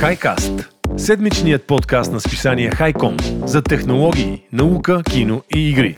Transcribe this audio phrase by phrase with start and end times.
[0.00, 5.96] Хайкаст Седмичният подкаст на списание Хайком за технологии, наука, кино и игри.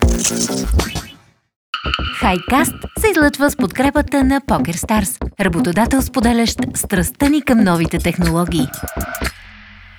[2.21, 8.67] Хайкаст се излъчва с подкрепата на PokerStars, работодател споделящ страстта ни към новите технологии.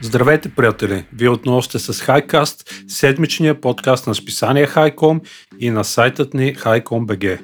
[0.02, 1.06] Здравейте, приятели!
[1.14, 5.22] Вие отново сте с Хайкаст, седмичния подкаст на списание Хайком
[5.60, 7.40] и на сайтът ни HiCom.bg.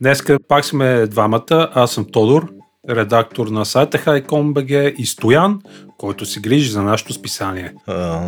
[0.00, 1.70] Днеска пак сме двамата.
[1.74, 2.55] Аз съм Тодор,
[2.90, 5.60] редактор на сайта HiCom.bg и Стоян,
[5.98, 7.72] който се грижи за нашето списание.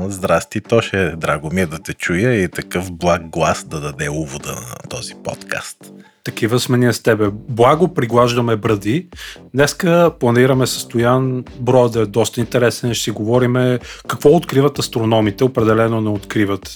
[0.09, 1.12] здрасти, Тоше.
[1.16, 5.15] Драго ми е да те чуя и такъв благ глас да даде увода на този
[5.25, 5.77] подкаст.
[6.25, 7.29] Такива сме ние с тебе.
[7.33, 9.09] Благо приглаждаме бради.
[9.55, 12.95] Днеска планираме с Стоян броя да е доста интересен.
[12.95, 15.45] Ще си говорим какво откриват астрономите.
[15.45, 16.75] Определено не откриват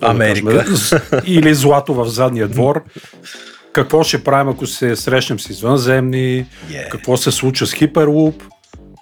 [0.00, 0.52] Америка.
[0.52, 2.84] Да кажем, или злато в задния двор.
[3.72, 6.46] Какво ще правим, ако се срещнем с извънземни?
[6.70, 6.88] Yeah.
[6.88, 8.42] Какво се случва с Hyperloop?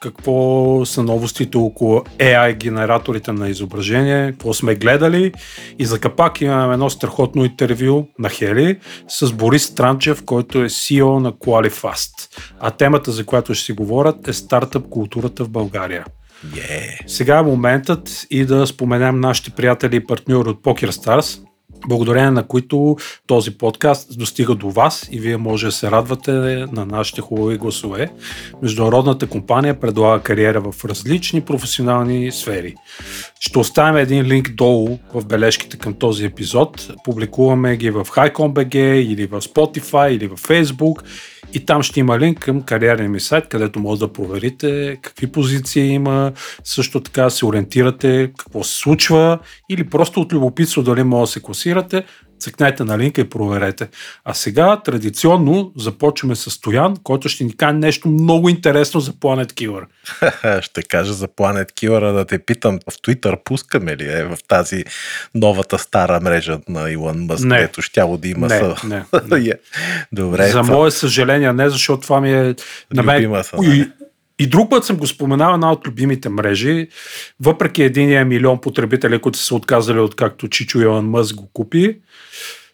[0.01, 5.33] какво са новостите около AI генераторите на изображение, какво сме гледали.
[5.79, 11.19] И за капак имаме едно страхотно интервю на Хели с Борис Странчев, който е CEO
[11.19, 12.11] на QualiFast.
[12.61, 16.05] А темата, за която ще си говорят, е стартъп културата в България.
[16.47, 17.07] Yeah.
[17.07, 21.41] Сега е моментът и да споменем нашите приятели и партньори от PokerStars,
[21.89, 26.33] благодарение на които този подкаст достига до вас и вие може да се радвате
[26.73, 28.09] на нашите хубави гласове.
[28.63, 32.75] Международната компания предлага кариера в различни професионални сфери.
[33.41, 36.93] Ще оставим един линк долу в бележките към този епизод.
[37.05, 41.03] Публикуваме ги в HiCom.bg или в Spotify или в Facebook
[41.55, 45.89] и там ще има линк към кариерния ми сайт, където може да проверите какви позиции
[45.89, 46.33] има,
[46.65, 49.39] също така се ориентирате какво се случва
[49.71, 52.05] или просто от любопитство дали може да се класирате,
[52.39, 53.89] цъкнете на линка и проверете.
[54.25, 59.53] А сега традиционно започваме с Стоян, който ще ни каже нещо много интересно за Planet
[59.53, 59.85] Killer.
[60.61, 64.85] ще кажа за Planet Killer, да те питам, в Twitter пускаме ли е в тази
[65.35, 67.57] новата стара мрежа на Илон Мъск, Не.
[67.57, 68.75] където щяло да има Не, са...
[68.85, 69.05] не,
[69.39, 69.55] не.
[70.13, 70.49] Добре.
[70.49, 72.55] за мое съжаление не, защото това ми е
[72.95, 73.45] на мен...
[73.45, 73.57] Са,
[74.39, 76.89] и, друг път съм го споменал една от любимите мрежи,
[77.41, 81.99] въпреки единия милион потребители, които са се отказали от както Чичо Илон Мъск го купи,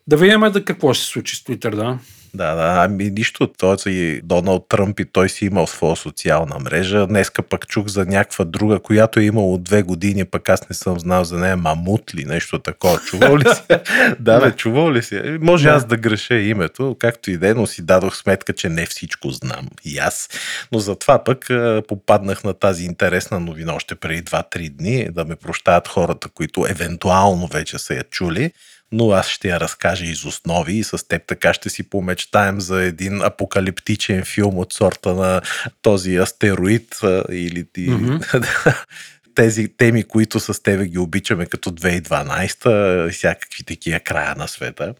[0.07, 1.99] да видим да какво ще се случи с Twitter, да.
[2.35, 3.47] Да, да, ами нищо.
[3.47, 7.07] Той си Доналд Тръмп и той си имал своя социална мрежа.
[7.07, 10.99] Днеска пък чух за някаква друга, която е имало две години, пък аз не съм
[10.99, 12.99] знал за нея Мамут ли, нещо такова.
[12.99, 13.63] Чувал ли си?
[14.21, 15.21] да, бе, чувал ли си?
[15.41, 18.87] Може аз да греша името, както и да е, но си дадох сметка, че не
[18.87, 19.69] всичко знам.
[19.85, 20.29] И аз.
[20.73, 21.47] Но затова пък
[21.89, 27.47] попаднах на тази интересна новина още преди 2-3 дни, да ме прощават хората, които евентуално
[27.47, 28.53] вече са я чули
[28.95, 32.83] но аз ще я разкажа из основи и с теб така ще си помечтаем за
[32.83, 35.41] един апокалиптичен филм от сорта на
[35.83, 37.01] този астероид
[37.31, 37.67] или
[39.35, 44.95] тези теми, които с тебе ги обичаме като 2012 и всякакви такива края на света.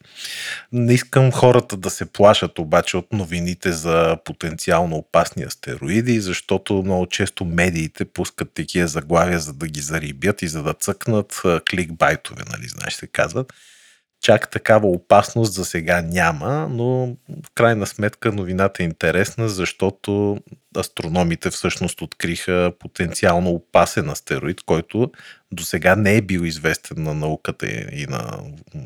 [0.73, 7.07] Не искам хората да се плашат обаче от новините за потенциално опасни астероиди, защото много
[7.07, 12.69] често медиите пускат такива заглавия, за да ги зарибят и за да цъкнат кликбайтове, нали,
[12.69, 13.53] знаеш се казват
[14.25, 20.39] чак такава опасност за сега няма, но в крайна сметка новината е интересна, защото
[20.79, 25.11] астрономите всъщност откриха потенциално опасен астероид, който
[25.53, 28.39] до сега не е бил известен на науката и на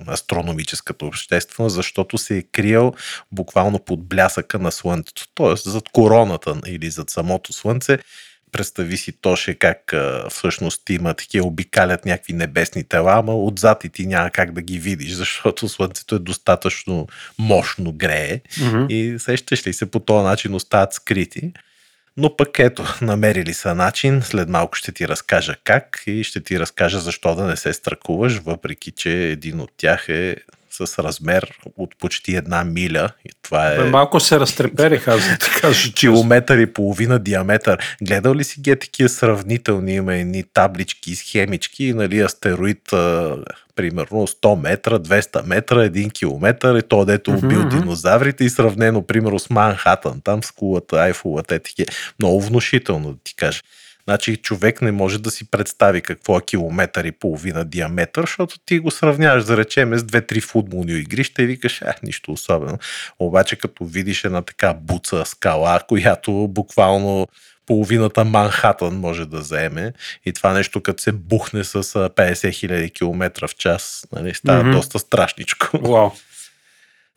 [0.09, 2.93] астрономическата общественост, защото се е криел
[3.32, 5.26] буквално под блясъка на Слънцето.
[5.34, 7.99] Тоест зад короната или зад самото Слънце
[8.53, 13.88] представи си Тоше как а, всъщност има такива обикалят някакви небесни тела, ама отзад и
[13.88, 17.06] ти няма как да ги видиш, защото Слънцето е достатъчно
[17.38, 18.87] мощно грее Мгм.
[18.88, 21.53] и сещаш ли се по този начин остават скрити.
[22.16, 26.60] Но пък ето, намерили са начин, след малко ще ти разкажа как и ще ти
[26.60, 30.37] разкажа защо да не се страхуваш, въпреки че един от тях е
[30.87, 33.11] с размер от почти една миля.
[33.25, 37.97] И това е Бе, малко се разтреперих, аз да ти кажа километър и половина диаметър.
[38.03, 43.37] Гледал ли си ги е такива сравнителни, има едни таблички, схемички, нали, астероид, а,
[43.75, 47.69] примерно 100 метра, 200 метра, 1 километър и то дето убил мгм.
[47.69, 51.93] динозаврите и сравнено, примерно с Манхатън, там с кулата, Айфулата, е такива.
[52.19, 53.61] Много внушително да ти кажа.
[54.08, 58.78] Значи човек не може да си представи какво е километър и половина диаметър, защото ти
[58.78, 62.78] го сравняваш, да речем, с две-три футболни игрища и викаш, а, нищо особено.
[63.19, 67.26] Обаче като видиш една така буца скала, която буквално
[67.66, 69.93] половината Манхатън може да заеме
[70.26, 74.62] и това нещо като се бухне с а, 50 000 км в час, нали, става
[74.62, 74.70] Мгм.
[74.70, 75.78] доста страшничко.
[75.78, 76.11] Вау.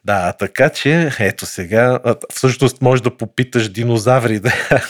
[0.05, 1.99] Да, така че, ето сега,
[2.33, 4.53] всъщност можеш да попиташ динозаврите.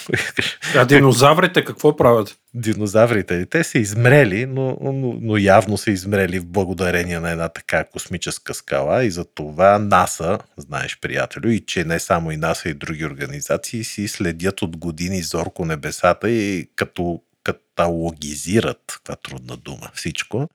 [0.75, 2.37] А динозаврите какво правят?
[2.53, 7.83] Динозаврите, те са измрели, но, но, но явно са измрели в благодарение на една така
[7.83, 12.73] космическа скала и за това НАСА, знаеш приятелю, и че не само и НАСА и
[12.73, 20.49] други организации си следят от години зорко небесата и като каталогизират, каква трудна дума, всичко,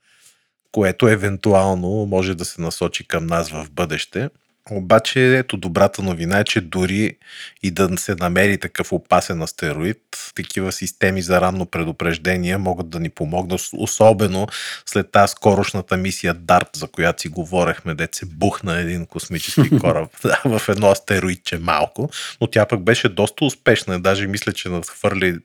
[0.71, 4.29] което евентуално може да се насочи към нас в бъдеще–
[4.71, 7.17] обаче, ето добрата новина е, че дори
[7.63, 10.01] и да се намери такъв опасен астероид,
[10.35, 14.47] такива системи за ранно предупреждение могат да ни помогнат, особено
[14.85, 20.09] след тази скорошната мисия DART, за която си говорехме, де се бухна един космически кораб
[20.45, 22.09] в едно астероидче малко,
[22.41, 25.37] но тя пък беше доста успешна, даже мисля, че надхвърли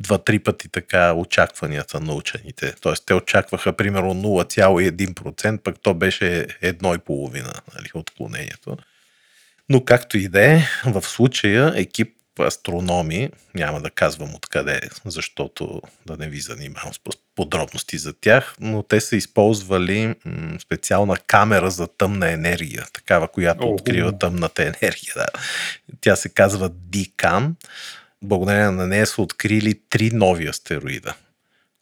[0.00, 2.74] два-три пъти така очакванията на учените.
[2.80, 8.76] Тоест те очакваха примерно 0,1%, пък то беше 1,5% нали, отклонението.
[9.68, 16.16] Но както и да е, в случая екип астрономи, няма да казвам откъде, защото да
[16.16, 16.98] не ви занимавам с
[17.34, 20.14] подробности за тях, но те са използвали
[20.58, 25.14] специална камера за тъмна енергия, такава, която открива тъмната енергия.
[25.16, 25.26] Да.
[26.00, 27.52] Тя се казва DCAM
[28.24, 31.14] благодарение на нея са открили три нови астероида,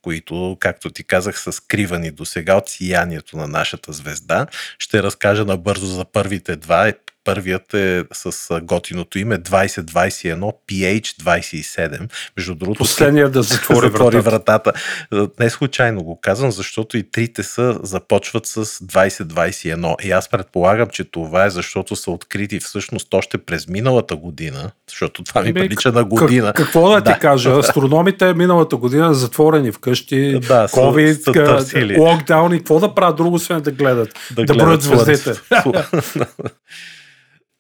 [0.03, 4.47] които, както ти казах, са скривани до сега от сиянието на нашата звезда.
[4.79, 6.93] Ще разкажа набързо за първите два.
[7.25, 12.11] Първият е с готиното име 2021 PH27.
[12.37, 14.73] Между другото, Последният да затвори, затвори вратата.
[15.11, 15.33] вратата.
[15.41, 20.05] Не случайно го казвам, защото и трите са започват с 2021.
[20.05, 25.25] И аз предполагам, че това е защото са открити всъщност още през миналата година, защото
[25.25, 26.47] това ми прилича на година.
[26.47, 27.59] Как, какво да, да ти кажа?
[27.59, 34.09] Астрономите миналата година затворени вкъщи, да, COVID, локдауни, какво да правят друго, освен да гледат,
[34.31, 35.33] да, да броят звездите.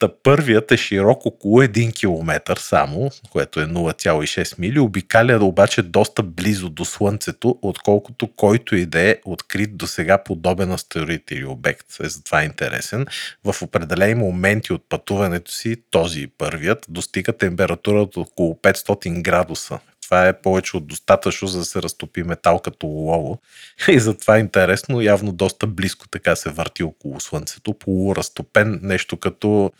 [0.02, 6.22] Та първият е широк около 1 км само, което е 0,6 мили, обикаля обаче доста
[6.22, 11.86] близо до Слънцето, отколкото който и да е открит до сега подобен астероид или обект.
[12.02, 13.06] Е затова е интересен.
[13.44, 19.78] В определени моменти от пътуването си, този първият, достига температура от около 500 градуса,
[20.12, 23.38] това е повече от достатъчно, за да се разтопи метал като олово.
[23.88, 29.72] И затова е интересно, явно доста близко така се върти около Слънцето, полуразтопен, нещо като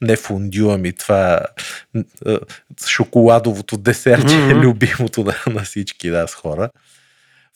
[0.00, 1.40] не фундю, ами това
[2.86, 4.60] шоколадовото десерче, mm-hmm.
[4.62, 6.70] любимото на, на всички нас хора.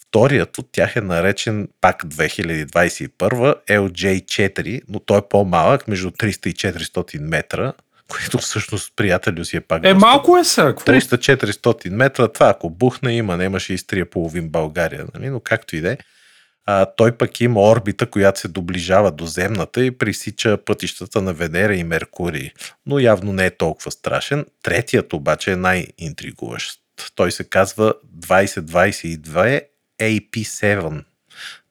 [0.08, 6.54] Вторият от тях е наречен пак 2021 LJ4, но той е по-малък, между 300 и
[6.54, 7.72] 400 метра
[8.08, 9.84] което всъщност приятелю си е пак.
[9.84, 10.06] Е, доста...
[10.06, 10.62] малко е са.
[10.62, 15.28] 300-400 метра, това ако бухне има, немаше и стрия половин България, нали?
[15.28, 15.98] но както и да е.
[16.68, 21.74] А, той пък има орбита, която се доближава до земната и пресича пътищата на Венера
[21.74, 22.50] и Меркурий.
[22.86, 24.46] Но явно не е толкова страшен.
[24.62, 26.80] Третият обаче е най-интригуващ.
[27.14, 29.62] Той се казва 2022
[30.00, 31.02] AP7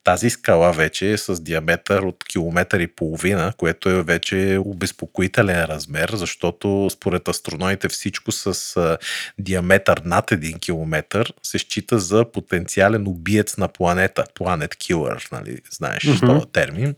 [0.05, 6.11] тази скала вече е с диаметър от километър и половина, което е вече обезпокоителен размер,
[6.13, 8.97] защото според астрономите всичко с
[9.39, 14.23] диаметър над 1 километър се счита за потенциален убиец на планета.
[14.39, 15.57] Planet Killer, нали?
[15.71, 16.27] знаеш mm-hmm.
[16.27, 16.95] този термин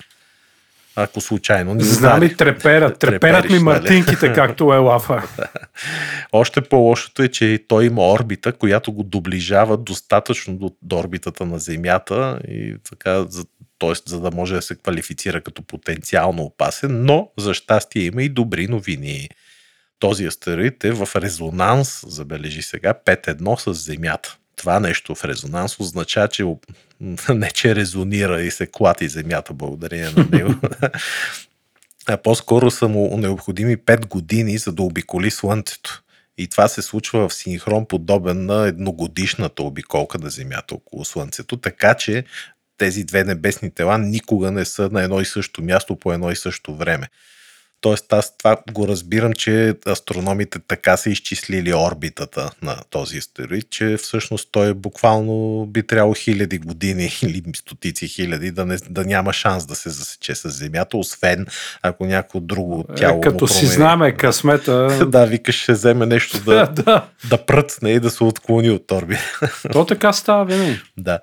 [0.98, 2.94] ако случайно не Знам и трепера.
[3.00, 3.64] Треперат ми нали?
[3.64, 5.24] мартинките, както е лафа.
[6.32, 11.60] Още по-лошото е, че той има орбита, която го доближава достатъчно до, до орбитата на
[11.60, 13.46] Земята и така, за,
[13.80, 13.94] т.е.
[14.06, 18.68] за да може да се квалифицира като потенциално опасен, но за щастие има и добри
[18.68, 19.30] новини.
[20.00, 26.28] Този астероид е в резонанс, забележи сега, 5-1 с Земята това нещо в резонанс означава,
[26.28, 26.46] че
[27.30, 30.54] не че резонира и се клати земята благодарение на него.
[32.08, 36.04] а по-скоро са му необходими 5 години, за да обиколи Слънцето.
[36.38, 41.94] И това се случва в синхрон подобен на едногодишната обиколка на Земята около Слънцето, така
[41.94, 42.24] че
[42.78, 46.36] тези две небесни тела никога не са на едно и също място по едно и
[46.36, 47.08] също време.
[47.82, 53.98] Тоест аз това го разбирам, че астрономите така са изчислили орбитата на този астероид, че
[53.98, 59.66] всъщност той буквално би трябвало хиляди години или стотици хиляди да, не, да няма шанс
[59.66, 61.46] да се засече с Земята, освен
[61.82, 63.18] ако някакво друго е, тяло.
[63.18, 65.06] Е, като си знаме късмета.
[65.06, 67.06] да, викаш, ще вземе нещо да, да.
[67.30, 69.60] да пръцне и да се отклони от орбита.
[69.72, 70.82] То така става винаги.
[70.98, 71.20] Да.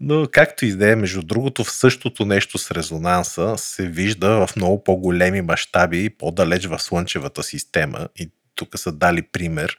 [0.00, 4.56] Но както и да е, между другото, в същото нещо с резонанса се вижда в
[4.56, 8.08] много по-големи мащаби и по-далеч в Слънчевата система.
[8.16, 9.78] И тук са дали пример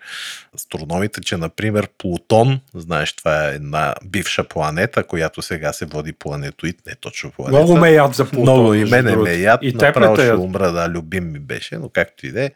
[0.55, 6.81] астрономите, че например Плутон, знаеш, това е една бивша планета, която сега се води планетоид,
[6.87, 7.57] не точно планета.
[7.57, 8.41] Много ме яд за Плутон.
[8.41, 10.39] Много и мене ме яд, И направо ще яд?
[10.39, 12.51] умра, да, любим ми беше, но както и да е.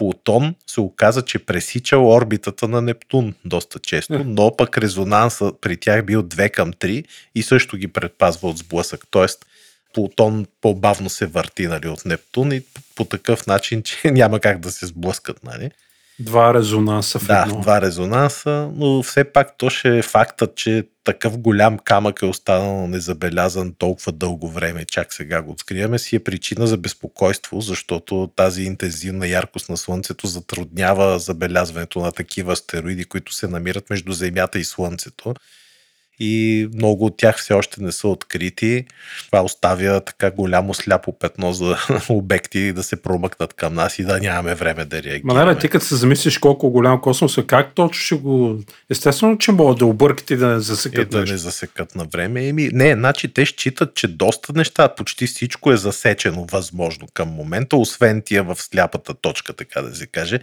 [0.00, 4.24] Плутон се оказа, че пресичал орбитата на Нептун доста често, Е.
[4.26, 7.04] но пък резонанса при тях бил 2 към 3
[7.34, 9.04] и също ги предпазва от сблъсък.
[9.10, 9.46] Тоест,
[9.94, 12.62] Плутон по-бавно се върти нали, от Нептун и
[12.94, 15.44] по такъв начин, че няма как да се сблъскат.
[15.44, 15.70] Нали?
[16.18, 17.60] Два резонанса в Да, едно.
[17.60, 22.86] два резонанса, но все пак то ще е фактът, че такъв голям камък е останал
[22.86, 28.62] незабелязан толкова дълго време, чак сега го откриваме, си е причина за безпокойство, защото тази
[28.62, 34.64] интензивна яркост на Слънцето затруднява забелязването на такива астероиди, които се намират между Земята и
[34.64, 35.34] Слънцето.
[36.20, 38.84] И много от тях все още не са открити.
[39.26, 41.76] Това оставя така голямо сляпо петно за
[42.08, 45.34] обекти да се промъкнат към нас и да нямаме време да реагираме.
[45.34, 48.58] Ма не, бе, ти като се замислиш колко голям космос е, как точно ще го...
[48.90, 51.32] Естествено, че могат да объркат и да не е засекат да нещо.
[51.32, 52.48] не засекат на време.
[52.48, 57.76] Еми, не, значи те считат, че доста неща, почти всичко е засечено възможно към момента,
[57.76, 60.40] освен тия в сляпата точка, така да се каже.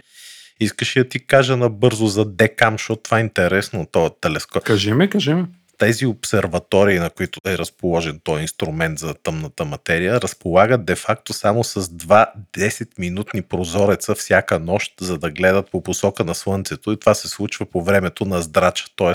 [0.60, 4.64] Искаш ли да ти кажа набързо за Декам, защото това е интересно, този телескоп.
[4.64, 5.44] Кажи ми, кажи ми.
[5.78, 11.88] Тези обсерватории, на които е разположен този инструмент за тъмната материя, разполагат де-факто само с
[11.88, 17.28] два 10-минутни прозореца всяка нощ, за да гледат по посока на Слънцето и това се
[17.28, 19.12] случва по времето на здрача, т.е.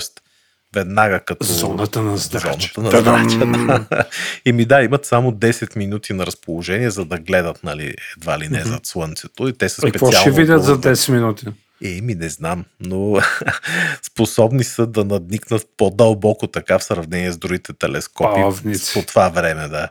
[0.74, 1.46] веднага като...
[1.46, 2.72] Зоната на здрача.
[2.74, 4.06] Зоната на здрача, да.
[4.44, 8.48] И ми да, имат само 10 минути на разположение, за да гледат, нали, едва ли
[8.48, 9.48] не зад Слънцето.
[9.48, 10.32] И те са И какво специално...
[10.32, 10.96] ще видят за оборудвани.
[10.96, 11.46] 10 минути?
[11.84, 13.20] Еми, не знам, но
[14.02, 18.92] способни са да надникнат по-дълбоко така в сравнение с другите телескопи Павници.
[18.94, 19.88] по това време, да.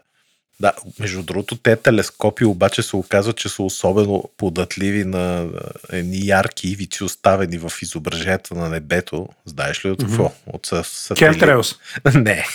[0.63, 5.47] Да, между другото, те телескопи обаче се оказва, че са особено податливи на а,
[5.89, 9.27] едни ярки ивици, оставени в изображенията на небето.
[9.45, 10.31] Знаеш ли от какво?
[10.45, 11.41] От са- сателит.
[11.41, 11.75] Chemtrails.
[12.15, 12.45] Не.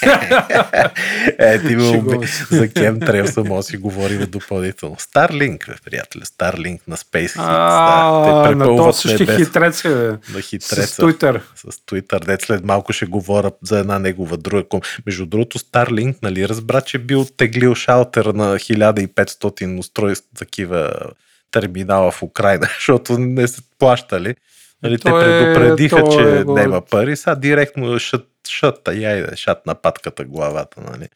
[1.39, 2.27] е, ти ме уби...
[2.51, 4.97] За Chemtrails може да си говорим допълнително.
[4.97, 6.23] Starlink, бе, приятели.
[6.23, 7.35] Starlink на SpaceX.
[7.37, 9.89] А, да, те препълват то същи небето хитрец е.
[9.89, 11.41] на С хитреца Twitter.
[11.57, 14.65] с Twitter, дет след малко ще говоря за една негова друга.
[15.07, 20.93] Между другото, Starlink, нали, разбра, че бил теглил шалтера на 1500 устройства, такива
[21.51, 24.35] терминала в Украина, защото не се плащали.
[24.83, 29.67] Нали, те е- предупредиха, то че е няма пари, сега директно шат, шат, яйде, шат
[29.67, 31.09] на патката главата, нали.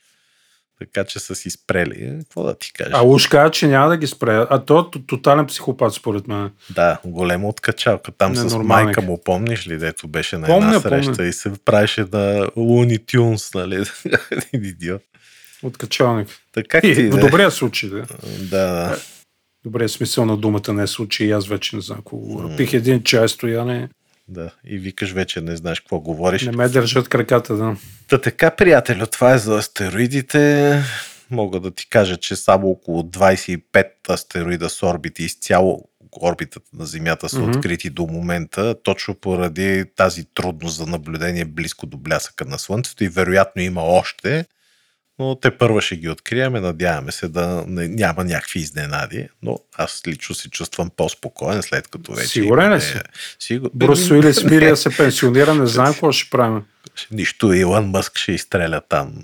[0.79, 2.05] Така че са си спрели.
[2.05, 2.91] Е, Какво да ти кажа?
[2.95, 4.47] А уж каза, че няма да ги спре.
[4.51, 6.51] А то е тотален психопат, според мен.
[6.71, 8.13] Да, голема откачалка.
[8.13, 11.29] Там с майка му, помниш ли, дето беше на Помня, една среща помня.
[11.29, 13.85] и се правеше на Луни Тюнс, нали?
[14.53, 14.93] Един
[15.63, 15.75] идиот.
[15.75, 16.29] Откачалник.
[16.53, 17.21] Така ти И, в да.
[17.21, 18.05] добрия случай, да.
[18.41, 18.99] Да, да.
[19.65, 21.35] Добрия смисъл на думата не е случай.
[21.35, 22.57] Аз вече не знам какво говоря.
[22.57, 23.89] Пих един чай стояне.
[24.29, 24.51] да.
[24.65, 26.43] И викаш вече не знаеш какво говориш.
[26.43, 27.77] Не ме държат краката, да.
[28.09, 30.83] Та така, приятелю, това е за астероидите.
[31.31, 33.61] Мога да ти кажа, че само около 25
[34.09, 35.89] астероида с орбити изцяло
[36.23, 37.51] орбитата на Земята са Мгм.
[37.51, 43.09] открити до момента, точно поради тази трудност за наблюдение близко до блясъка на Слънцето и
[43.09, 44.45] вероятно има още,
[45.23, 50.03] но те първа ще ги откриеме, надяваме се да не, няма някакви изненади, но аз
[50.07, 52.29] лично се чувствам по-спокоен след като вече...
[52.29, 52.95] Сигурен ли си?
[53.39, 53.71] Сигур...
[53.75, 56.63] Брус Уилис Мирия се пенсионира, не знам какво ще правим.
[57.11, 59.15] Нищо, Илон Мъск ще изстреля там.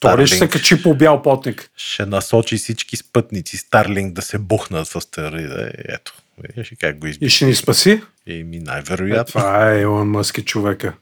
[0.00, 1.70] Тори ще се качи по бял потник.
[1.76, 5.62] ще насочи всички спътници Старлинг да се бухнат в астероида.
[5.64, 7.36] Е, Ето, видиш как го И избиш.
[7.36, 8.02] ще ни спаси.
[8.26, 9.24] Еми, Е, най-вероятно.
[9.32, 10.92] това е Илон Мъск и човека.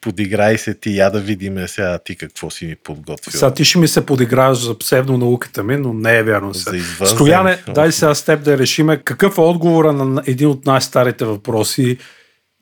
[0.00, 3.32] Подиграй се ти, я да видим сега ти какво си ми подготвил.
[3.32, 6.52] Сега ти ще ми се подиграваш за псевдонауката ми, но не е вярно.
[6.52, 6.76] За Сега.
[6.76, 7.16] извънземни.
[7.16, 7.74] Стояне, Ох.
[7.74, 11.98] дай сега с теб да решиме какъв е отговора на един от най-старите въпроси.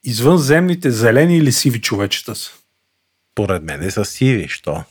[0.05, 2.51] Извънземните зелени или сиви човечета са?
[3.35, 4.85] Поред мен е са сиви, що?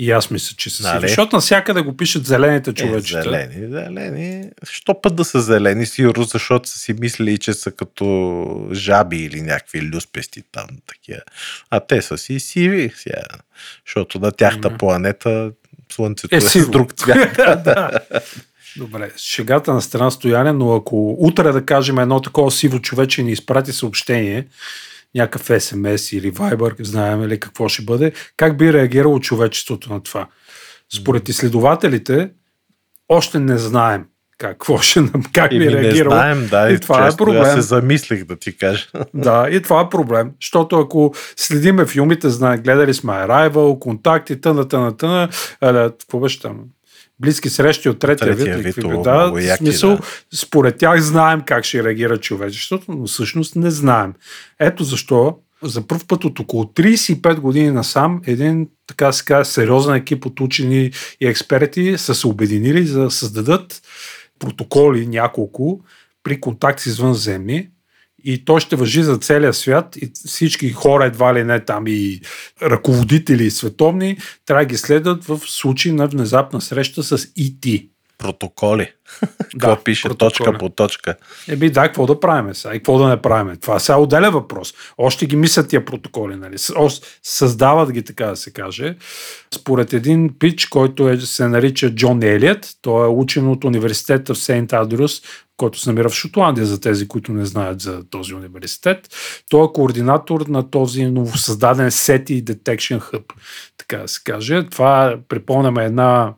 [0.00, 0.98] И аз мисля, че са Нали?
[0.98, 1.08] сиви.
[1.08, 3.22] Защото навсякъде го пишат зелените Е, човечета.
[3.22, 4.50] зелени, зелени.
[4.70, 5.86] Що път да са зелени?
[5.86, 11.20] Сигурно, защото са си мислили, че са като жаби или някакви люспести там такива.
[11.70, 13.22] А те са си сиви сега.
[13.86, 14.78] Защото на тяхната Мгм.
[14.78, 15.50] планета
[15.92, 17.36] Слънцето Е, е, с друг цвят.
[17.64, 17.90] да.
[18.76, 23.32] Добре, шегата на страна стояне, но ако утре да кажем едно такова сиво човече ни
[23.32, 24.46] изпрати съобщение,
[25.14, 30.28] някакъв СМС или Viber, знаем ли какво ще бъде, как би реагирало човечеството на това?
[30.94, 32.30] Според изследователите,
[33.08, 34.04] още не знаем
[34.38, 36.14] как, какво ще, нам- как би Еми, не реагирало.
[36.14, 37.42] знаем, да, И това е често проблем.
[37.42, 38.86] Аз се замислих да ти кажа.
[39.14, 40.30] Да, и това е проблем.
[40.40, 45.28] Защото ако следиме филмите, знае, гледали сме Arrival, Контакти, тъна, тъна, тъна,
[45.60, 46.60] а, какво беше там?
[47.20, 48.76] Близки срещи от третия, Третия вид.
[48.76, 50.02] вид, да, в смисъл, да.
[50.36, 54.14] според тях знаем как ще реагира човечеството, но всъщност не знаем.
[54.60, 59.94] Ето защо за първ път от около 35 години насам един така се казва, сериозен
[59.94, 63.82] екип от учени и експерти са се обединили за да създадат
[64.38, 65.80] протоколи няколко
[66.22, 67.68] при контакт с извънземни
[68.24, 72.20] и той ще въжи за целия свят и всички хора едва ли не там и
[72.62, 77.90] ръководители световни трябва да ги следват в случай на внезапна среща с ИТ.
[78.18, 78.92] Протоколи.
[79.52, 80.30] Какво Да, пише протоколи.
[80.30, 81.14] точка по точка?
[81.48, 83.56] Еби, да, какво да правим сега и какво да не правим?
[83.56, 84.74] Това сега отделя въпрос.
[84.98, 86.56] Още ги мислят тия протоколи, нали?
[87.22, 88.96] Създават ги, така да се каже.
[89.54, 94.38] Според един пич, който е, се нарича Джон Елият, той е учен от университета в
[94.38, 95.22] Сейнт Андрюс,
[95.58, 99.08] който се намира в Шотландия, за тези, които не знаят за този университет.
[99.50, 103.24] Той е координатор на този новосъздаден SETI Detection Hub,
[103.76, 104.66] така да се каже.
[104.70, 106.34] Това, припомняме, една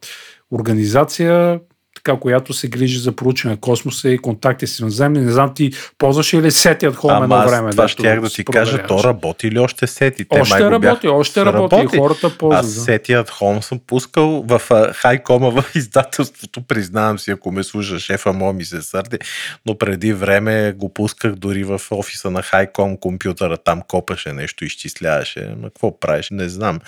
[0.51, 1.61] организация,
[2.05, 5.21] така, която се грижи за проучване на космоса и контакти с иноземни.
[5.21, 7.71] Не знам, ти ползваш ли сети от Home едно време?
[7.71, 10.25] това щях да ти кажа, то работи ли още сети?
[10.25, 12.65] Те Още май работи, бяха- още работи, и хората ползват.
[12.65, 12.81] Аз да.
[12.81, 14.61] сетият Хом съм пускал в
[14.95, 19.19] Хайкома в издателството, признавам си, ако ме слуша шефа му ми се сърди,
[19.67, 25.55] но преди време го пусках дори в офиса на Хайком компютъра, там копаше нещо, изчисляваше.
[25.57, 26.29] Но какво правиш?
[26.31, 26.81] Не знам.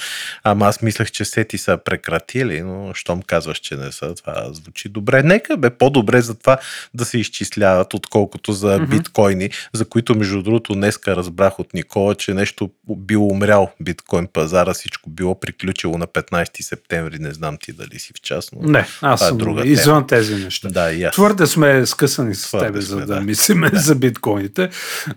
[0.44, 4.88] Ама аз мислех, че сети са прекратили, но щом казваш, че не са, това звучи
[4.88, 5.01] добре.
[5.24, 6.56] Нека бе по-добре за това
[6.94, 8.84] да се изчисляват, отколкото за Мгм.
[8.86, 14.74] биткоини, за които между другото днеска разбрах от Никола, че нещо било умрял биткоин пазара,
[14.74, 18.78] всичко било приключило на 15 септември, не знам ти дали си в час, но Не,
[18.78, 20.68] аз Това е съм друга извън тези неща.
[20.68, 21.12] да, и аз.
[21.14, 23.20] Твърде сме скъсани с Твърде тебе, за сме, да, да.
[23.20, 24.68] мислиме за биткоините.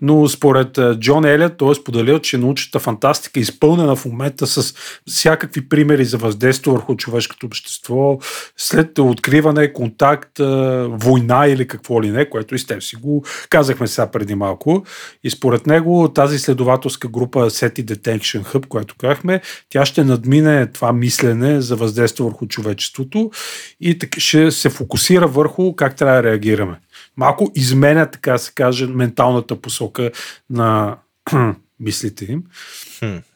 [0.01, 4.73] Но според Джон Елият, той е споделил, че научната фантастика е изпълнена в момента с
[5.07, 8.19] всякакви примери за въздействие върху човешкото общество,
[8.57, 10.39] след откриване, контакт,
[10.87, 14.85] война или какво ли не, което и с теб си го казахме сега преди малко.
[15.23, 20.93] И според него тази следователска група SETI Detection Hub, която казахме, тя ще надмине това
[20.93, 23.31] мислене за въздействие върху човечеството
[23.81, 26.79] и ще се фокусира върху как трябва да реагираме.
[27.17, 30.11] Малко изменя, така се каже, менталната посока
[30.49, 30.97] на
[31.79, 32.43] мислите им.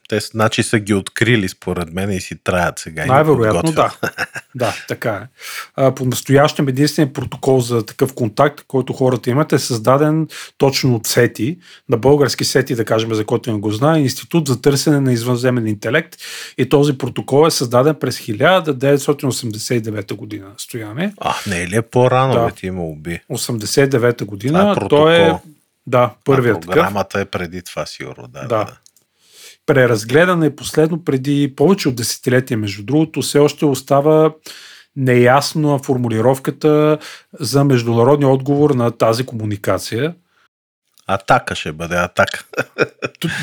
[0.09, 3.05] Те значи са ги открили според мен и си траят сега.
[3.05, 3.95] Най-вероятно да.
[4.55, 5.27] Да, така е.
[5.75, 11.07] А, по настоящем единственият протокол за такъв контакт, който хората имат, е създаден точно от
[11.07, 15.13] СЕТИ, на български СЕТИ, да кажем, за който не го знае, Институт за търсене на
[15.13, 16.15] извънземен интелект.
[16.57, 20.47] И този протокол е създаден през 1989 година.
[20.57, 21.13] Стояне.
[21.21, 22.45] А, не е ли е по-рано, Да.
[22.45, 23.19] бе, ти ме уби?
[23.31, 24.59] 89 година.
[24.59, 24.97] Това е протокол.
[24.97, 25.33] той е
[25.87, 26.75] да, първият а такъв.
[26.75, 28.27] програмата е преди това, сигурно.
[28.27, 28.47] Да, да.
[28.47, 28.77] Да.
[29.73, 29.79] Да.
[29.79, 32.57] преразгледан е последно преди повече от десетилетия.
[32.57, 34.33] Между другото, все още остава
[34.95, 36.97] неясна формулировката
[37.39, 40.13] за международния отговор на тази комуникация.
[41.11, 42.43] Атака ще бъде атака.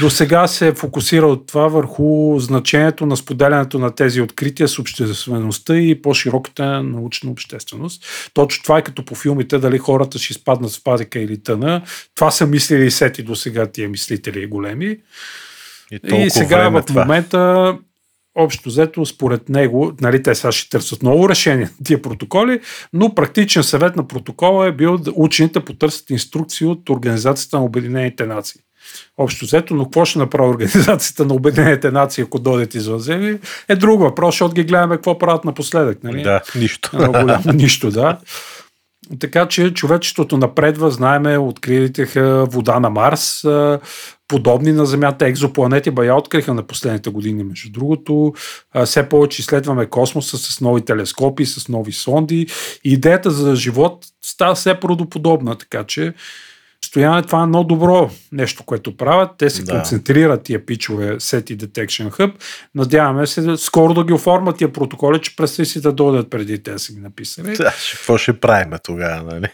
[0.00, 5.76] До сега се е фокусирал това върху значението на споделянето на тези открития с обществеността
[5.76, 8.04] и по-широката научна общественост.
[8.34, 11.82] Точно това е като по филмите, дали хората ще изпаднат в пазика или тъна.
[12.14, 14.98] Това са мислили и сети до сега тия мислители големи.
[15.92, 17.02] И, И сега време в това.
[17.02, 17.72] момента,
[18.34, 22.60] общо взето, според него, нали, те сега ще търсят ново решение на тия протоколи,
[22.92, 28.26] но практичен съвет на протокола е бил да учените потърсят инструкции от Организацията на Обединените
[28.26, 28.60] нации.
[29.18, 34.00] Общо взето, но какво ще направи Организацията на Обединените нации, ако дойдат извънземни, е друг
[34.00, 36.04] въпрос, защото ги гледаме какво правят напоследък.
[36.04, 36.22] Нали?
[36.22, 36.90] Да, нищо.
[36.94, 38.18] Много голямо нищо, да.
[39.20, 43.44] Така че човечеството напредва, знаеме, откритеха вода на Марс,
[44.28, 48.34] подобни на Земята, екзопланети, бая откриха на последните години, между другото.
[48.84, 52.46] Все повече изследваме космоса с нови телескопи, с нови сонди.
[52.84, 56.14] Идеята за живот става все правдоподобна, така че
[56.84, 59.30] Стояне, това е едно добро нещо, което правят.
[59.38, 59.72] Те се Да.
[59.72, 62.32] концентрират тия пичове SETI Detection Hub.
[62.74, 66.78] Надяваме се скоро да ги оформят тия протоколи, че представи си да дойдат преди те
[66.78, 67.56] са ги написали.
[67.56, 69.48] Да, какво ще правим тогава, нали?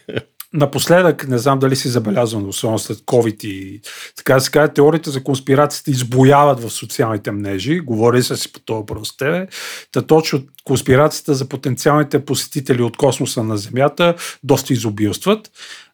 [0.55, 3.81] Напоследък, не знам дали си забелязван, особено след COVID и
[4.17, 7.81] така да се каже, теориите за конспирацията избояват в социалните мрежи.
[7.81, 9.47] Говори се си по този въпрос тебе.
[9.93, 15.51] Та точно конспирацията за потенциалните посетители от космоса на Земята доста изобилстват.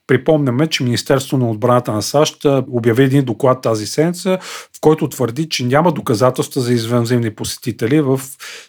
[0.09, 2.37] Припомняме, че Министерството на отбраната на САЩ
[2.71, 8.21] обяви един доклад тази седмица, в който твърди, че няма доказателства за извънземни посетители в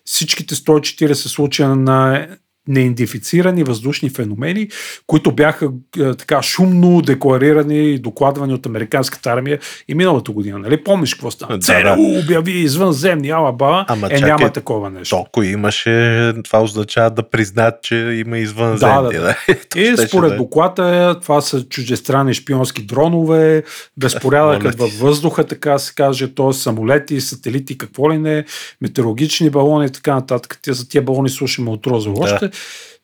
[0.05, 2.27] всичките 140 случая на
[2.67, 4.67] неидентифицирани въздушни феномени,
[5.07, 5.69] които бяха
[5.99, 10.59] е, така шумно декларирани и докладвани от американската армия и миналата година.
[10.59, 10.83] Нали?
[10.83, 11.57] Помниш какво стана?
[11.57, 12.19] Да, ЦРУ да.
[12.19, 15.15] обяви извънземни, ала ба, Ама е чакай, няма такова нещо.
[15.15, 19.13] Толкова имаше, това означава да признат, че има извънземни.
[19.13, 19.35] Да, да, да.
[19.81, 20.37] И според да е.
[20.37, 23.63] доклада, това са чуждестранни шпионски дронове,
[23.97, 26.53] безпорядъкът във въздуха, така се каже, т.е.
[26.53, 28.45] самолети, сателити, какво ли не,
[28.81, 30.59] метеорологични балони и така нататък.
[30.61, 32.48] Те, за тия балони слушаме от Роза още.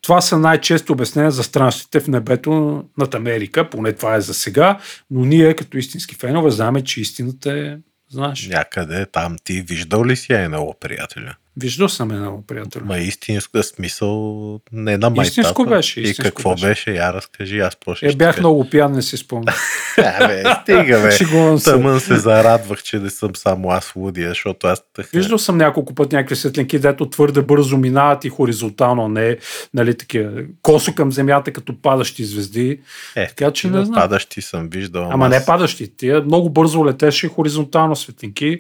[0.02, 4.80] Това са най-често обяснения за странствите в небето над Америка, поне това е за сега,
[5.12, 7.78] но ние като истински фенове знаем, че истината е,
[8.10, 11.36] знаеш, Някъде там ти виждал ли си НЛО, приятеля?
[11.58, 12.82] виждал съм едно приятел.
[12.86, 15.28] Ма истинска смисъл не на майтапа.
[15.28, 16.66] Истинско беше, И истинско какво беше.
[16.66, 16.92] беше?
[16.92, 19.56] Я разкажи, аз по-ще Е, бях много пиян, не си спомням.
[19.98, 21.12] Абе, стига, бе.
[21.12, 21.72] Шегувам се.
[21.72, 24.84] Тъмън се зарадвах, че не съм само аз лудия, защото аз.
[25.14, 29.38] Виждал съм няколко пъти някакви светлинки, дето твърде бързо минават и хоризонтално, а не
[29.74, 30.32] нали, такива,
[30.62, 32.80] косо към земята, като падащи звезди.
[33.16, 34.02] Е, Така че не знам.
[34.02, 35.10] Падащи съм виждал.
[35.12, 35.98] Ама не аз- падащи.
[35.98, 38.60] Тия много бързо летеше хоризонтално светлинки.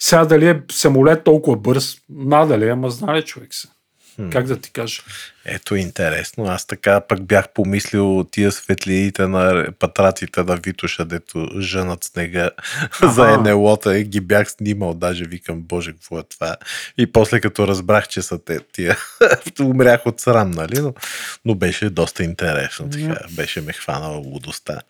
[0.00, 3.68] Сега дали е самолет толкова бърз, надали, ама знае човек се.
[4.32, 5.02] Как да ти кажа?
[5.44, 6.44] Ето интересно.
[6.44, 12.50] Аз така пък бях помислил тия светлините на патраците на Витоша, дето жънат снега
[13.02, 14.94] за НЛО-та и ги бях снимал.
[14.94, 16.56] Даже викам, боже, какво е това?
[16.98, 18.96] И после като разбрах, че са те, тия,
[19.60, 20.80] умрях от срам, нали?
[20.80, 20.94] Но,
[21.44, 22.90] но беше доста интересно.
[22.90, 24.80] Така, беше ме хванала лудостта.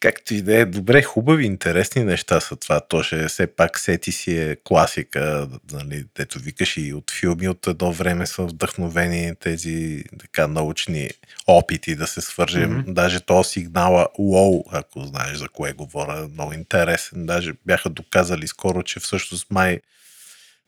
[0.00, 2.80] Както и да е, добре, хубави, интересни неща са това.
[2.80, 7.66] То ще все пак сети си е класика, нали, дето викаш и от филми от
[7.66, 11.10] едно време са вдъхновени тези така научни
[11.46, 12.70] опити да се свържем.
[12.70, 12.92] Mm-hmm.
[12.92, 17.26] Даже то сигнала лоу, ако знаеш за кое говоря, е много интересен.
[17.26, 19.80] Даже бяха доказали скоро, че всъщност май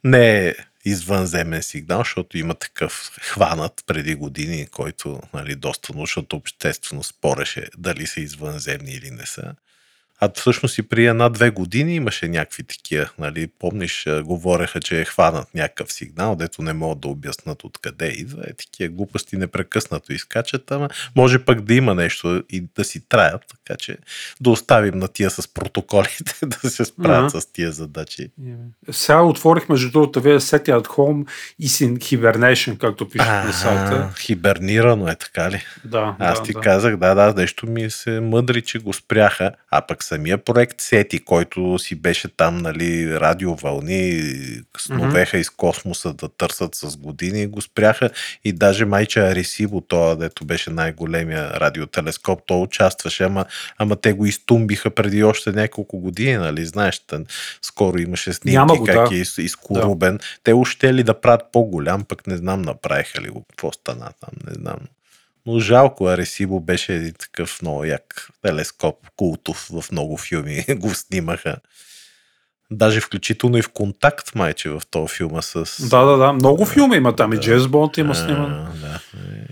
[0.05, 7.11] не е извънземен сигнал, защото има такъв хванат преди години, който нали, доста научната общественост
[7.11, 9.55] спореше дали са извънземни или не са.
[10.21, 15.55] А всъщност и при една-две години имаше някакви такива, нали, помниш, говореха, че е хванат
[15.55, 18.43] някакъв сигнал, дето не могат да обяснат откъде идва.
[18.47, 23.43] Е, такива глупости непрекъснато изкачат, ама може пък да има нещо и да си траят,
[23.49, 23.97] така че
[24.41, 27.41] да оставим на тия с протоколите да се справят Ага.
[27.41, 28.31] с тия задачи.
[28.91, 31.29] Сега отворих, между другото, вие Set at Home
[31.63, 34.15] is in Hibernation, както пише на сайта.
[34.21, 35.63] Хибернирано е, така ли?
[35.85, 36.61] Да, Аз да, ти да.
[36.61, 41.19] казах, да, да, нещо ми се мъдри, че го спряха, а пък самия проект Сети,
[41.19, 44.23] който си беше там, нали, радиовълни,
[44.79, 48.11] сновеха из космоса да търсят с години, го спряха
[48.45, 53.45] и даже майче Аресибо, това, дето беше най-големия радиотелескоп, то участваше, ама,
[53.79, 57.27] ама те го изтумбиха преди още няколко години, нали, знаеш, тън,
[57.63, 59.15] скоро имаше снимки Няма го, как да.
[59.15, 60.19] е из, изкорубен.
[60.45, 64.35] Те още ли да правят по-голям, пък не знам направиха ли го, какво стана там,
[64.47, 64.79] не знам.
[65.47, 71.57] Но жалко, Аресибо беше един такъв много як телескоп, култов в много филми го снимаха.
[72.73, 75.89] Даже включително и в контакт, майче, в този филма с...
[75.89, 76.33] Да, да, да.
[76.33, 77.33] Много филми има там.
[77.33, 77.43] И Да.
[77.43, 78.69] Джеймс Бонд има сниман.
[78.81, 79.01] Да,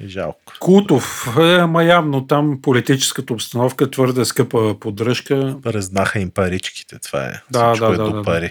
[0.05, 0.53] е, жалко.
[0.61, 5.57] Култов, е, явно там политическата обстановка е твърде скъпа поддръжка.
[5.67, 7.43] Разнаха им паричките, това е.
[7.51, 8.51] Да, Всичко да, е да, да, да.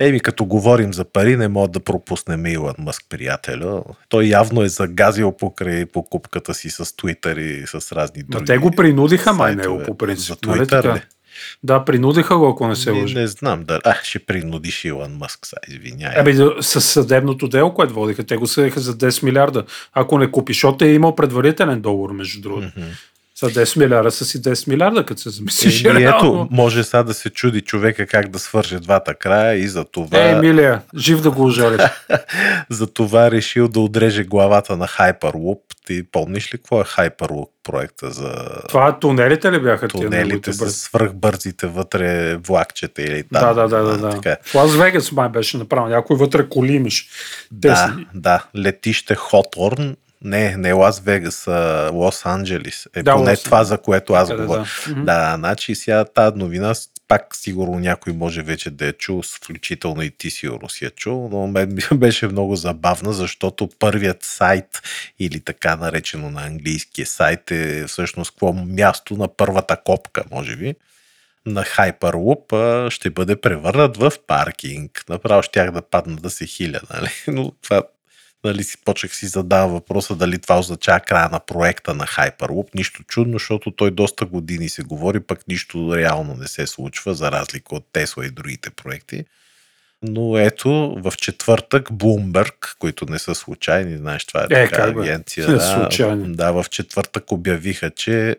[0.00, 3.82] Еми, като говорим за пари, не мога да пропуснем Илон Мъск, приятеля.
[4.08, 8.58] Той явно е загазил покрай покупката си с Twitter и с разни Но други те
[8.58, 10.28] го принудиха май него по принцип.
[10.44, 10.94] За нали Twitter така?
[10.94, 11.00] ли?
[11.64, 13.14] Да, принудиха го, ако не се Не, лъжи.
[13.14, 13.64] не знам.
[13.64, 13.80] Да...
[13.84, 16.10] А, ще принудиш Илон Мъск, са, извиняй.
[16.16, 19.64] Еми, да, с съдебното дело, което водиха, те го съдеха за 10 милиарда.
[19.92, 22.68] Ако не купи, защото е имал предварителен договор, между другото.
[23.40, 25.84] За 10 милиарда са си 10 милиарда, като се замислиш.
[25.84, 29.84] Еми, ето, може сега да се чуди човека как да свърже двата края и за
[29.84, 31.78] това, Е, Емилия, жив да го ожали.
[32.70, 35.58] за това решил да отреже главата на Hyperloop.
[35.86, 38.34] Ти помниш ли какво е Hyperloop проекта за
[38.68, 40.74] Това тунелите ли бяха тия тунелите с бързи?
[40.74, 43.54] свръхбързите вътре влакчета или Да, там?
[43.54, 43.98] да, да, да.
[43.98, 44.10] да.
[44.10, 44.36] Така.
[44.44, 45.88] В Лас Вегас май беше направено.
[45.88, 47.08] Някой вътре коли имаш.
[47.52, 48.44] Да, да.
[48.56, 49.96] Летище Хоторн.
[50.24, 52.88] Не, не Лас Вегас, а Лос Анджелис.
[52.94, 54.66] Е Да, поне Лос това, за което аз Някъде, говоря.
[54.88, 54.94] да.
[54.94, 56.74] Да, значи сега тази новина,
[57.08, 61.28] пак сигурно някой може вече да е чул, включително и ти сигурно си я чул,
[61.32, 64.82] но мен беше много забавна, защото първият сайт
[65.18, 70.74] или така наречено на английския сайт е всъщност какво място на първата копка, може би
[71.46, 75.04] на Hyperloop ще бъде превърнат в паркинг.
[75.08, 77.10] Направо щях да падна да се хиля, нали?
[77.36, 77.82] Но това
[78.44, 82.74] нали, си почех си задава въпроса дали това означава края на проекта на Hyperloop.
[82.74, 87.32] Нищо чудно, защото той доста години се говори, пък нищо реално не се случва, за
[87.32, 89.24] разлика от Тесла и другите проекти.
[90.02, 94.96] Но ето, в четвъртък Bloomberg, които не са случайни, знаеш, това е, Е, така как
[94.96, 95.46] агенция.
[95.46, 96.34] Да, случайни.
[96.34, 98.36] да, в четвъртък обявиха, че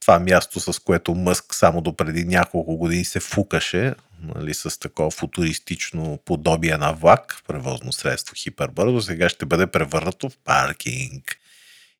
[0.00, 5.10] това място, с което Мъск само до преди няколко години се фукаше, нали, с такова
[5.10, 11.36] футуристично подобие на влак, превозно средство хипербързо, сега ще бъде превърнато в паркинг.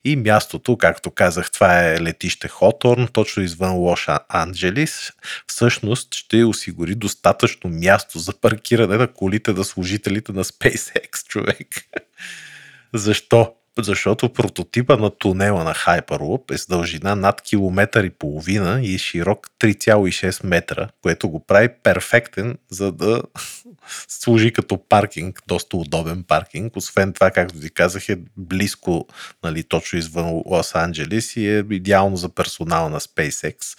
[0.03, 5.11] И мястото, както казах, това е летище Хоторн, точно извън Лос Анджелис.
[5.47, 11.67] Всъщност ще осигури достатъчно място за паркиране на колите на служителите на SpaceX, човек.
[12.93, 13.53] Защо?
[13.79, 19.47] Защото прототипа на тунела на Hyperloop е с дължина над километър и половина и широк
[19.59, 23.21] 3,6 метра, което го прави перфектен, за да
[24.07, 26.75] служи като паркинг, доста удобен паркинг.
[26.75, 29.07] Освен това, както ти казах, е близко,
[29.43, 33.77] нали, точно извън Лос Анджелис и е идеално за персонал на SpaceX.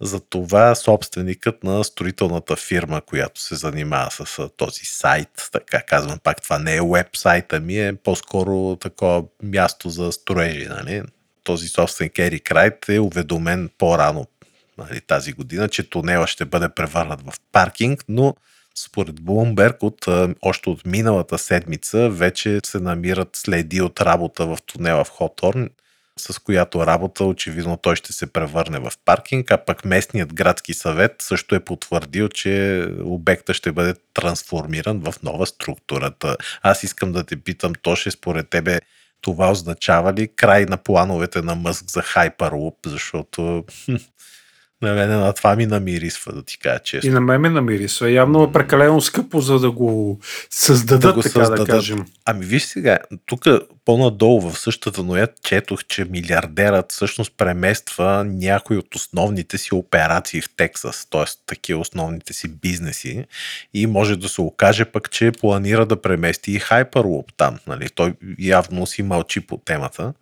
[0.00, 6.58] Затова собственикът на строителната фирма, която се занимава с този сайт, така казвам пак, това
[6.58, 10.66] не е веб-сайт, ами е по-скоро такова място за строежи.
[10.66, 11.02] Нали?
[11.44, 14.26] Този собственик Ерик Райт е уведомен по-рано
[14.78, 18.34] нали, тази година, че тунела ще бъде превърнат в паркинг, но
[18.74, 20.06] според Bloomberg от,
[20.42, 25.68] още от миналата седмица вече се намират следи от работа в тунела в Хоторн,
[26.20, 31.14] с която работа очевидно той ще се превърне в паркинг, а пък местният градски съвет
[31.18, 36.36] също е потвърдил, че обекта ще бъде трансформиран в нова структурата.
[36.62, 38.80] Аз искам да те питам, Тоше, според тебе
[39.20, 43.64] това означава ли край на плановете на Мъск за Hyperloop, защото
[44.82, 47.10] на мене на това ми намирисва, да ти кажа честно.
[47.10, 48.10] И на мен ме намирисва.
[48.10, 51.68] Явно е прекалено скъпо, за да го създадат, Да го така да създадат.
[51.68, 52.04] кажем.
[52.24, 53.44] Ами виж сега, тук
[53.84, 60.48] по-надолу в същата ноя четох, че милиардерът всъщност премества някои от основните си операции в
[60.56, 61.24] Тексас, т.е.
[61.46, 63.24] такива основните си бизнеси
[63.74, 67.58] и може да се окаже пък, че планира да премести и Hyperloop там.
[67.66, 67.88] Нали?
[67.94, 70.12] Той явно си мълчи по темата.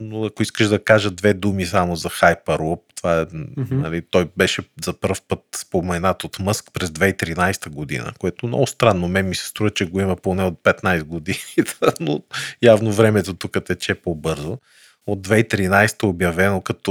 [0.00, 3.72] Но ако искаш да кажа две думи само за Hyperloop, това е, mm-hmm.
[3.72, 9.08] нали, той беше за първ път споменат от Мъск през 2013 година, което много странно.
[9.08, 11.38] Мен ми се струва, че го има поне от 15 години,
[12.00, 12.20] но
[12.62, 14.58] явно времето тук тече по-бързо.
[15.06, 16.90] От 2013 е обявено като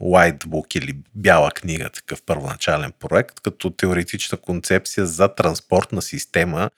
[0.00, 6.70] White Book или бяла книга, такъв първоначален проект, като теоретична концепция за транспортна система,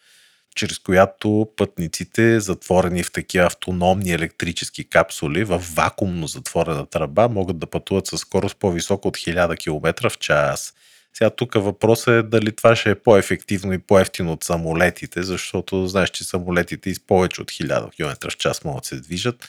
[0.56, 7.66] чрез която пътниците, затворени в такива автономни електрически капсули, в вакуумно затворена тръба, могат да
[7.66, 10.74] пътуват със скорост по-висока от 1000 км в час.
[11.14, 16.10] Сега тук въпросът е дали това ще е по-ефективно и по-ефтино от самолетите, защото знаеш,
[16.10, 19.48] че самолетите и с повече от 1000 км в час могат да се движат,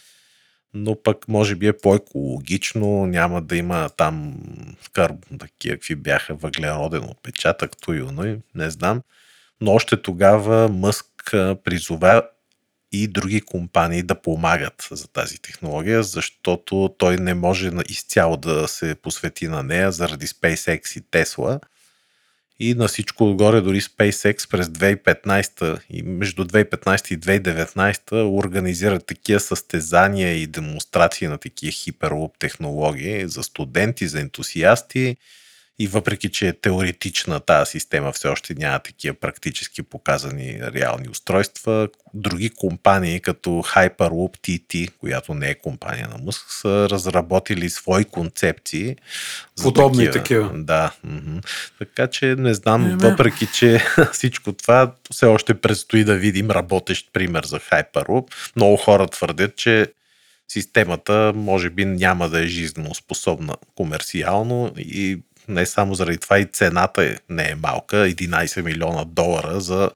[0.74, 4.36] но пък може би е по-екологично, няма да има там
[4.94, 9.02] карб, такива какви бяха въглероден отпечатък, туюно и не знам.
[9.62, 11.06] Но още тогава Мъск
[11.64, 12.24] призова
[12.92, 18.96] и други компании да помагат за тази технология, защото той не може изцяло да се
[18.96, 21.60] посвети на нея заради SpaceX и Tesla.
[22.60, 29.40] И на всичко отгоре дори SpaceX през 2015 и между 2015 и 2019 организират такива
[29.40, 35.18] състезания и демонстрации на такива хиперлуп технологии за студенти, за ентусиасти.
[35.80, 41.90] И въпреки, че е теоретична тази система, все още няма такива практически показани реални устройства.
[42.14, 48.96] Други компании, като Hyperloop TT, която не е компания на Мъск, са разработили свои концепции.
[49.56, 50.52] за Подобни такива.
[50.56, 50.92] Да.
[51.04, 51.38] мгм.
[51.80, 53.10] Така че не знам, Еме.
[53.10, 53.82] въпреки, че
[54.14, 58.32] всичко това все още предстои да видим работещ пример за Hyperloop.
[58.56, 59.88] Много хора твърдят, че
[60.48, 66.46] системата може би няма да е жизненно способна комерциално и не само заради това и
[66.46, 69.90] цената е, не е малка, 11 милиона долара за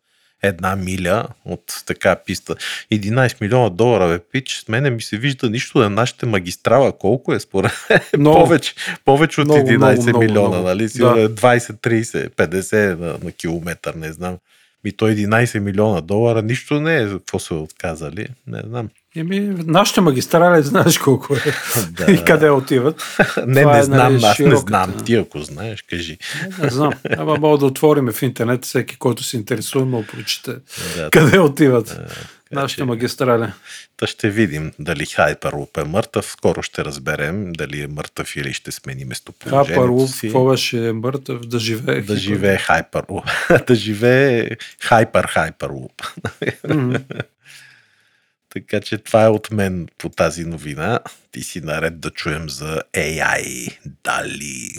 [0.43, 2.55] една миля от така писта.
[2.91, 6.97] 11 милиона долара, бе, пич, мене ми се вижда нищо на нашите магистрала.
[6.97, 7.71] Колко е според
[8.17, 8.39] Много.
[8.39, 10.67] повече, повече от Много, 11 много, милиона, много.
[10.67, 10.89] нали?
[10.89, 14.37] Сигурно е 20, 30, 50 на, на километър, не знам.
[14.83, 17.07] Ми то 11 милиона долара, нищо не е.
[17.09, 18.27] Какво са отказали?
[18.47, 18.89] Не знам.
[19.15, 21.39] Еми, нашите магистрали знаеш колко е.
[21.89, 22.12] Да.
[22.12, 23.17] И къде отиват.
[23.38, 25.04] Не, Това не е, знам, нали, аз не знам.
[25.06, 26.17] Ти ако знаеш, кажи.
[26.60, 26.93] Не знам.
[27.17, 30.56] Ама мога да отворим в интернет, всеки, който се интересува, му прочете
[30.97, 32.13] Да, къде отиват така
[32.52, 33.47] нашите че- магистрали.
[33.97, 36.26] Та ще видим дали Hyperloop е мъртъв.
[36.26, 40.21] Скоро ще разберем дали е мъртъв или ще смени местоположението Хапарлуп, си.
[40.21, 42.02] какво беше мъртъв, да живее.
[42.02, 43.24] Да живее Hyperloop.
[43.67, 44.50] да живее
[44.82, 45.91] Hyper Hyperloop.
[48.53, 50.99] Така че това е от мен по тази новина.
[51.31, 54.69] Ти си наред да чуем за AI, дали.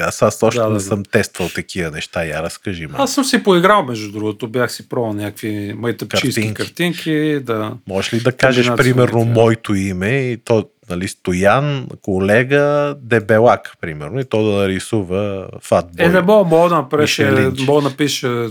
[0.00, 1.10] Аз, аз точно да, да, не съм да.
[1.10, 2.24] тествал такива неща.
[2.24, 2.94] Я разкажи ме.
[2.96, 4.48] Аз съм си поиграл, между другото.
[4.48, 6.54] Бях си пробвал някакви майтъпчийски картинки.
[6.54, 7.44] картинки.
[7.44, 7.72] Да.
[7.88, 14.24] Можеш ли да кажеш, примерно, моето име и то нали, Стоян, колега, Дебелак, примерно, и
[14.24, 16.06] то да нарисува фатбой.
[16.06, 18.48] Е, не мога, мога да напише, мога да напише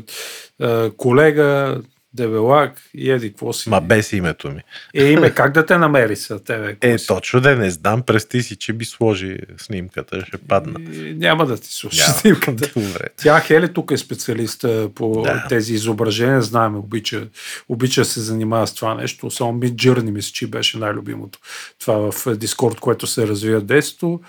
[0.97, 1.81] колега,
[2.15, 3.69] Девелак и еди, какво си.
[3.69, 4.61] Ма без името ми.
[4.93, 6.77] Е, име, как да те намери са тебе?
[6.81, 7.07] Е, си?
[7.07, 10.79] точно да не знам, прести си, че би сложи снимката, ще падна.
[10.93, 12.13] И, няма да ти сложи няма.
[12.13, 12.71] снимката.
[12.75, 13.07] Добре.
[13.17, 15.45] Тя Хели тук е специалист по да.
[15.49, 17.27] тези изображения, знаем, обича,
[17.69, 19.31] обича се занимава с това нещо.
[19.31, 21.39] Само ми Journey, мисля, че беше най-любимото.
[21.79, 24.19] Това в Дискорд, което се развива десето.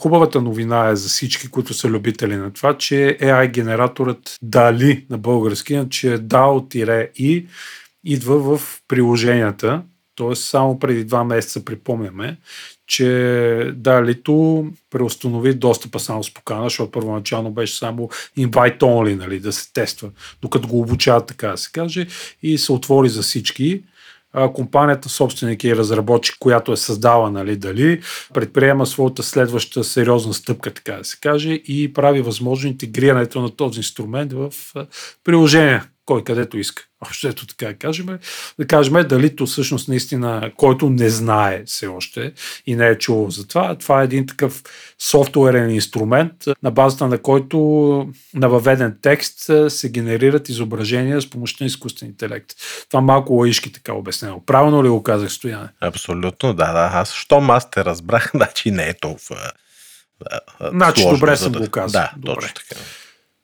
[0.00, 5.18] Хубавата новина е за всички, които са любители на това, че AI генераторът Дали на
[5.18, 7.46] български, че е DAO-I
[8.04, 9.82] идва в приложенията.
[10.14, 12.36] Тоест само преди два месеца припомняме,
[12.86, 19.52] че Далито преустанови достъпа само с покана, защото първоначално беше само invite only, нали, да
[19.52, 20.10] се тества,
[20.42, 22.06] докато го обучават, така да се каже,
[22.42, 23.82] и се отвори за всички
[24.54, 28.00] компанията, собственик и разработчик, която е създала нали, дали,
[28.34, 33.78] предприема своята следваща сериозна стъпка, така да се каже, и прави възможно интегрирането на този
[33.78, 34.50] инструмент в
[35.24, 36.82] приложение, кой където иска.
[37.00, 38.06] Общо ето така да кажем.
[38.58, 42.32] Да кажем дали то всъщност наистина, който не знае все още
[42.66, 44.62] и не е чувал за това, това е един такъв
[44.98, 47.58] софтуерен инструмент, на базата на който
[48.34, 52.52] на въведен текст се генерират изображения с помощта на изкуствен интелект.
[52.88, 54.42] Това малко лаишки така обяснено.
[54.46, 55.68] Правилно ли го казах, Стояне?
[55.80, 56.90] Абсолютно, да, да.
[56.92, 59.52] Аз, щом аз те разбрах, значи не е толкова
[60.60, 62.00] Значи добре съм го казал.
[62.02, 62.40] Да, добре.
[62.40, 62.80] точно така.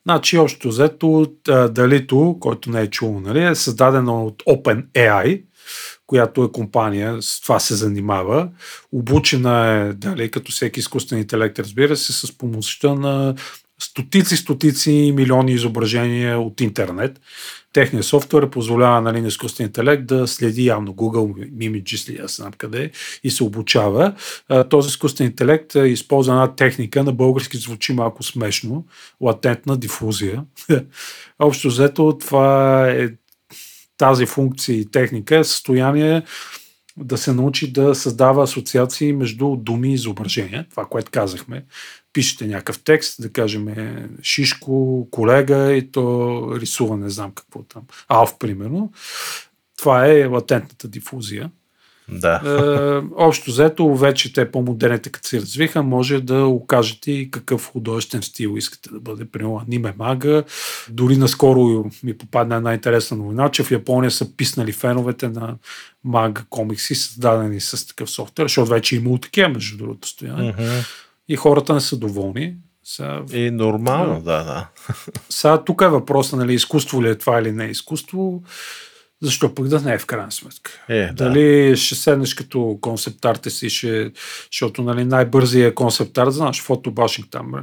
[0.06, 1.26] Значи, общо взето,
[1.70, 5.42] Далито, който не е чул, нали, е създадено от OpenAI,
[6.06, 8.48] която е компания, с това се занимава.
[8.92, 13.34] Обучена е, дали, като всеки изкуствен интелект, разбира се, с помощта на
[13.78, 17.20] стотици, стотици милиони изображения от интернет.
[17.72, 22.52] Техният софтуер позволява нали, на изкуствен интелект да следи явно Google Images ли, аз знам
[22.52, 22.90] къде,
[23.24, 24.14] и се обучава.
[24.70, 28.86] Този изкуствен интелект използва една техника, на български звучи малко смешно,
[29.20, 30.44] латентна дифузия.
[31.38, 33.08] Общо взето това е
[33.98, 36.22] тази функция и техника е състояние
[36.96, 40.66] да се научи да създава асоциации между думи и изображения.
[40.70, 41.64] Това, което казахме
[42.16, 43.66] пишете някакъв текст, да кажем
[44.22, 47.82] Шишко, колега и то рисува не знам какво там.
[48.08, 48.92] Алф, примерно.
[49.78, 51.50] Това е латентната дифузия.
[52.08, 52.40] Да.
[52.44, 58.22] Е, общо взето, вече те по-модерните, като се развиха, може да окажете и какъв художествен
[58.22, 59.24] стил искате да бъде.
[59.24, 60.44] Примерно аниме мага.
[60.90, 65.56] Дори наскоро ми попадна една интересна новина, че в Япония са писнали феновете на
[66.04, 70.54] мага комикси, създадени с такъв софтуер, защото вече има такива, между другото, стояне.
[70.54, 72.56] Mm-hmm и хората не са доволни.
[72.84, 74.68] Са, и нормално, да, да.
[75.30, 78.42] Сега тук е въпроса, нали, изкуство ли е това или не е изкуство.
[79.22, 80.70] Защо пък да не е в крайна сметка?
[80.88, 81.76] Е, Дали да.
[81.76, 84.12] ще седнеш като концепт арт си, ще,
[84.52, 87.58] защото нали, най-бързият концепт арт, знаеш, фотобашинг там, бе.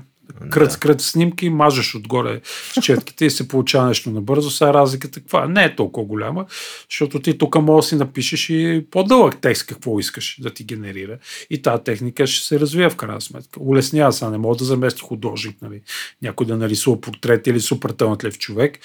[0.50, 0.80] Крът, да.
[0.80, 4.50] крът снимки, мажеш отгоре с четките и се получава нещо набързо.
[4.50, 5.48] Сега разликата каква?
[5.48, 6.46] Не е толкова голяма,
[6.90, 11.18] защото ти тук може да си напишеш и по-дълъг текст какво искаш да ти генерира.
[11.50, 13.60] И тази техника ще се развива в крайна сметка.
[13.60, 15.82] Улеснява се, не мога да замести художник, нали?
[16.22, 18.80] някой да нарисува портрет или супер талантлив човек.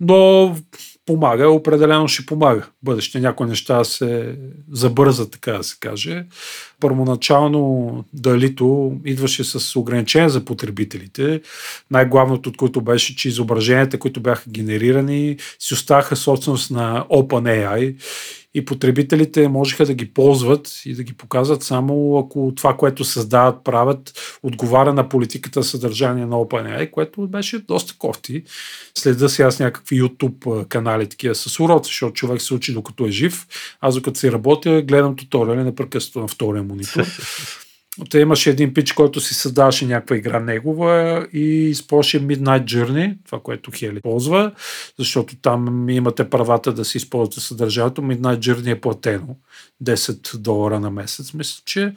[0.00, 0.56] Но
[1.06, 2.66] помага, определено ще помага.
[2.82, 4.36] Бъдеще някои неща се
[4.72, 6.24] забърза, така да се каже.
[6.80, 11.40] Първоначално далито идваше с ограничения за потребителите.
[11.90, 17.96] Най-главното от които беше, че изображенията, които бяха генерирани, си оставаха собственост на OpenAI
[18.54, 23.64] и потребителите можеха да ги ползват и да ги показват само ако това, което създават,
[23.64, 28.42] правят, отговаря на политиката съдържание на OpenAI, което беше доста кофти.
[28.94, 33.10] Следа си аз някакви YouTube канали такива с уроци, защото човек се учи докато е
[33.10, 33.46] жив.
[33.80, 37.06] Аз докато си работя, гледам туториали непрекъснато на втория монитор.
[38.10, 43.40] Те имаше един пич, който си създаваше някаква игра негова и използваше Midnight Journey, това,
[43.40, 44.52] което Хели ползва,
[44.98, 48.02] защото там имате правата да си използвате съдържанието.
[48.02, 49.36] Midnight Journey е платено.
[49.84, 51.94] 10 долара на месец, мисля, че.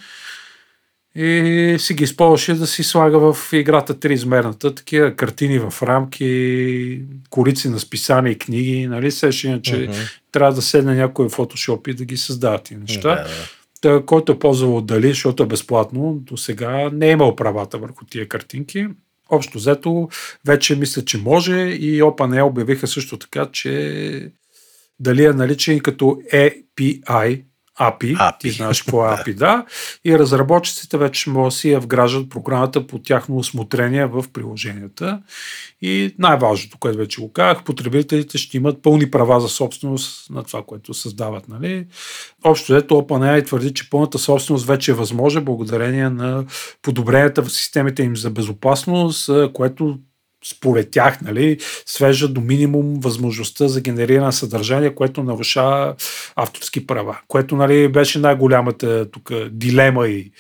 [1.15, 7.69] И си ги използваше да си слага в играта триизмерната, такива картини в рамки, корици
[7.69, 9.11] на списания и книги, нали?
[9.11, 10.11] Сеш, иначе uh-huh.
[10.31, 13.25] трябва да седне някой в фотошоп и да ги създават и неща.
[14.05, 18.27] Който е ползвал дали, защото е безплатно, до сега не е имал правата върху тия
[18.27, 18.87] картинки.
[19.29, 20.09] Общо взето,
[20.45, 24.31] вече мисля, че може и OpenAI обявиха също така, че
[24.99, 27.43] дали е наличен като API,
[27.79, 28.39] API, API.
[28.39, 29.65] ти знаеш какво е API, да,
[30.05, 35.21] и разработчиците вече могат да си я вграждат програмата по тяхно осмотрение в приложенията.
[35.81, 40.63] И най-важното, което вече го казах, потребителите ще имат пълни права за собственост на това,
[40.63, 41.49] което създават.
[41.49, 41.87] Нали?
[42.43, 46.45] Общо ето OpenAI твърди, че пълната собственост вече е възможна благодарение на
[46.81, 49.99] подобренията в системите им за безопасност, което
[50.45, 55.95] според тях, нали, свежда до минимум възможността за генериране на съдържание, което нарушава
[56.35, 57.19] авторски права.
[57.27, 60.31] Което нали, беше най-голямата тук дилема и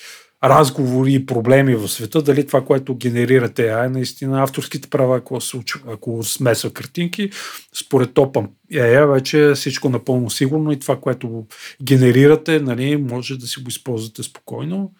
[0.43, 5.41] разговори и проблеми в света, дали това, което генерира AI, е наистина авторските права, ако
[5.41, 7.29] се случва, ако смесва картинки.
[7.73, 11.45] Според OpenAI вече е всичко напълно сигурно и това, което
[11.83, 14.91] генерирате, нали, може да си го използвате спокойно.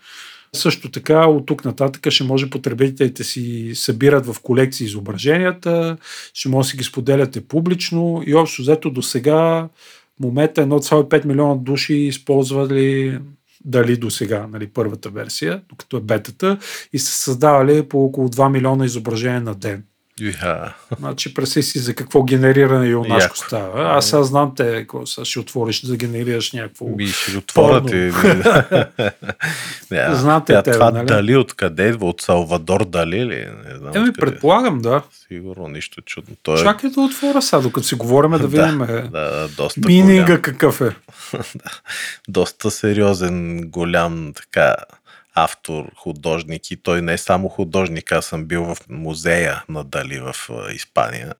[0.55, 5.97] Също така, от тук нататък ще може потребителите си събират в колекции изображенията,
[6.33, 9.69] ще може да си ги споделяте публично и общо взето до сега
[10.19, 13.19] момента 1,5 милиона души използвали
[13.65, 16.57] дали до сега, нали, първата версия, докато е бетата,
[16.93, 19.83] и са създавали по около 2 милиона изображения на ден.
[20.21, 20.73] Иха.
[20.99, 23.35] Значи, преси си за какво генериране Яко.
[23.35, 23.97] става.
[23.97, 27.91] Аз сега знам те, какво са, ще отвориш да генерираш някакво Би ще го отворят
[27.91, 28.11] и...
[29.91, 30.15] Да.
[30.15, 31.05] Знаете Тя тебе, това нали?
[31.05, 32.07] дали откъде идва?
[32.07, 33.47] От Салвадор Дали ли?
[33.65, 34.31] Не знам Еми, откъде.
[34.31, 35.01] предполагам, да.
[35.27, 36.35] Сигурно, нищо чудно.
[36.43, 36.63] Той е...
[36.63, 40.41] Чакай да отворя сега, докато си говорим да видим да, е, да, доста мининга голям,
[40.41, 40.95] какъв е.
[42.27, 44.75] доста сериозен, голям така
[45.33, 50.19] автор, художник и той не е само художник, аз съм бил в музея на Дали
[50.19, 50.35] в
[50.73, 51.33] Испания.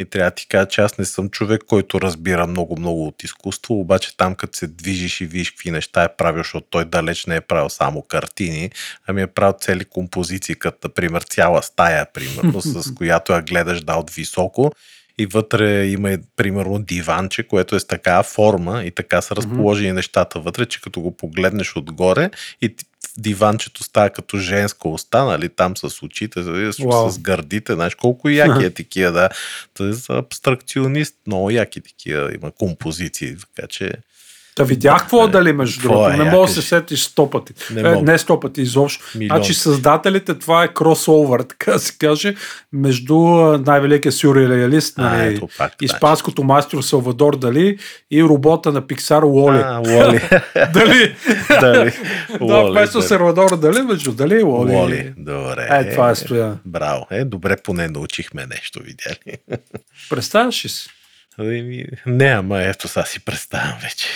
[0.00, 3.80] И трябва да ти кажа, че аз не съм човек, който разбира много-много от изкуство,
[3.80, 7.36] обаче там като се движиш и видиш какви неща е правил, защото той далеч не
[7.36, 8.70] е правил само картини,
[9.06, 13.94] ами е правил цели композиции, като например цяла стая, примерно, с която я гледаш да
[13.94, 14.72] от високо
[15.18, 20.40] и вътре има, примерно, диванче, което е с такава форма и така са разположени нещата
[20.40, 22.30] вътре, че като го погледнеш отгоре
[22.62, 22.74] и
[23.18, 27.10] диванчето става като женска уста, нали, там с очите, с, Уау.
[27.10, 29.28] с гърдите, знаеш колко яки е такива, да.
[29.80, 33.92] Е абстракционист, много яки такива, има композиции, така че
[34.58, 36.10] Та видях какво е дали, между другото.
[36.10, 37.52] е, Не мога да се сетиш сто пъти.
[37.72, 39.04] Не е, не сто пъти, изобщо.
[39.14, 39.36] Милион.
[39.36, 42.34] Значи създателите, това е кросовър, така се каже,
[42.72, 43.16] между
[43.66, 45.84] най-великия сюрреалист, нали, ето пак, да.
[45.84, 47.78] испанското майстор Салвадор Дали
[48.10, 49.58] и робота на Пиксар Уоли.
[49.64, 50.20] А, Уоли.
[50.72, 51.14] Дали?
[51.60, 51.92] Дали.
[52.40, 53.02] да, вместо.
[53.02, 54.72] Салвадор Дали, между Дали и Уоли.
[54.72, 55.12] Уоли.
[55.16, 55.68] Добре.
[55.70, 56.58] Е, това е стоя.
[56.64, 57.06] Браво.
[57.10, 59.56] Е, добре, поне научихме нещо, видя ли?
[60.10, 60.88] Представяш ли си?
[61.38, 64.06] Ами, Не, ама ето сега си представям вече.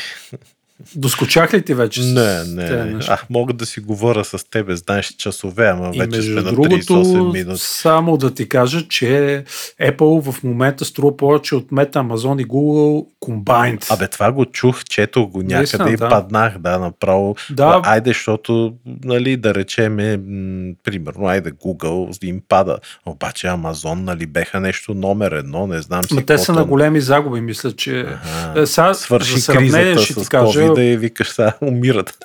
[0.96, 2.02] Доскочах ли ти вече?
[2.02, 2.98] Не, не.
[3.08, 6.70] А, мога да си говоря с тебе, знаеш, часове, ама И вече сме на другото,
[6.76, 7.60] 38 минути.
[7.60, 9.44] само да ти кажа, че
[9.82, 13.90] Apple в момента струва повече от Meta, Amazon и Google combined.
[13.90, 16.08] Абе, това го чух, чето го някъде Наистина, и да.
[16.08, 17.36] паднах, да, направо.
[17.50, 17.80] Да.
[17.84, 18.74] Айде, защото,
[19.04, 22.78] нали, да речеме, м, примерно, айде Google им пада.
[23.06, 27.00] Обаче Amazon, нали, беха нещо номер едно, не знам си Ма те са на големи
[27.00, 28.00] загуби, мисля, че...
[28.00, 28.60] Ага.
[28.60, 32.18] Е, Сега, Свърши за сравнение кризата ще ти кажа, COVID и викаш сега умират.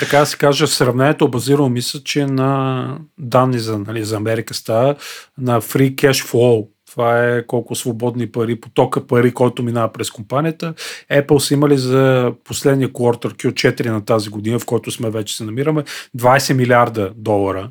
[0.00, 4.54] така да се каже, сравнението е базирано, мисля, че на данни за, нали, за Америка
[4.54, 4.94] става
[5.38, 6.66] на Free Cash Flow.
[6.90, 10.74] Това е колко свободни пари, потока пари, който минава през компанията.
[11.12, 15.44] Apple са имали за последния квартал Q4 на тази година, в който сме вече се
[15.44, 15.84] намираме,
[16.18, 17.70] 20 милиарда долара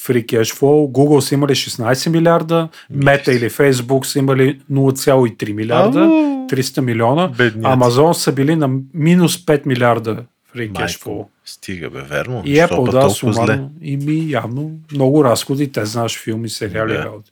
[0.00, 0.92] free cash flow.
[0.92, 6.46] Google са имали 16 милиарда, Meta или Facebook са имали 0,3 милиарда, Ау!
[6.48, 7.28] 300 милиона.
[7.28, 7.76] Бедняци.
[7.76, 10.24] Amazon са били на минус 5 милиарда
[10.56, 11.26] free cash flow.
[11.44, 12.42] Стига бе, верно.
[12.44, 13.70] И Apple, пък да, сумарно.
[13.82, 17.04] И ми явно много разходи, те знаеш филми, сериали, Да.
[17.04, 17.30] работи.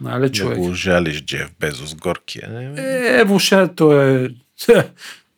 [0.00, 0.58] Нали, Да човек?
[0.58, 2.72] го жалиш Джеф Безос горкия.
[2.78, 4.28] Е, Е, въобще, то е...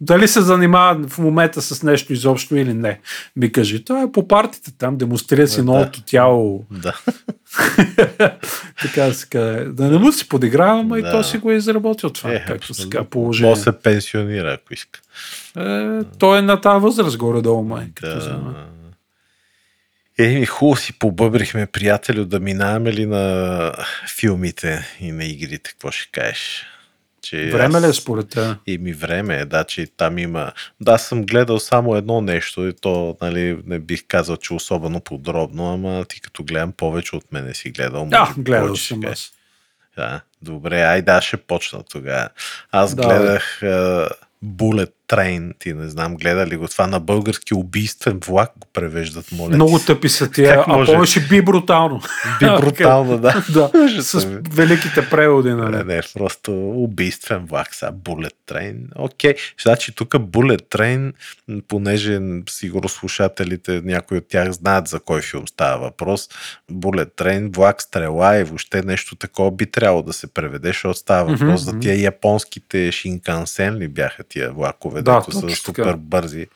[0.00, 3.00] Дали се занимава в момента с нещо изобщо или не?
[3.36, 5.64] Ми кажи, той е по партите там, демонстрира си Да.
[5.64, 7.00] новото тяло, Да.
[8.82, 9.64] така да се каже.
[9.64, 11.10] Да не му се подигравам, а и Да.
[11.10, 13.50] то си го е изработил това, Е, както се казва, положение.
[13.50, 15.00] Може се пенсионира, ако иска.
[15.58, 17.86] Е, той е на тази възраст горе-долу, май.
[17.94, 18.18] Като.
[18.18, 18.54] Да.
[20.18, 23.72] Еми, хубаво си побъбрихме, приятелю, да минаваме ли на
[24.16, 26.66] филмите и на игрите, какво ще кажеш?
[27.28, 28.54] Че Време ли е аз- според те?
[28.66, 30.52] Еми време е, да, че там има...
[30.80, 35.00] Да, аз съм гледал само едно нещо и то, нали, не бих казал, че особено
[35.00, 38.06] подробно, ама ти като гледам повече от мене си гледал.
[38.06, 39.30] Да, гледал съм аз.
[39.96, 42.28] Да, добре, ай да, ще почна тогава.
[42.72, 43.18] Аз Давай.
[43.18, 43.60] гледах
[44.44, 49.32] Bullet Train, ти не знам, гледа ли го това на български убийствен влак го превеждат,
[49.32, 49.54] моля.
[49.54, 52.00] Много тъпи са тия, а повече би брутално.
[52.40, 53.44] би брутално, да.
[53.52, 53.70] да,
[54.02, 55.84] с великите преводи, Не, нали?
[55.84, 58.76] не, просто убийствен влак, сега Bullet Train.
[58.96, 61.12] Окей, значи тук Bullet Train,
[61.68, 66.28] понеже сигурно слушателите, някои от тях знаят за кой филм става въпрос.
[66.72, 71.34] Bullet Train, влак, стрела и въобще нещо такова би трябвало да се преведе, защото става
[71.34, 71.80] въпрос за мгм.
[71.80, 76.46] тия японските Шинкансен ли бяха тия влакове, Да, дето са супер бързи.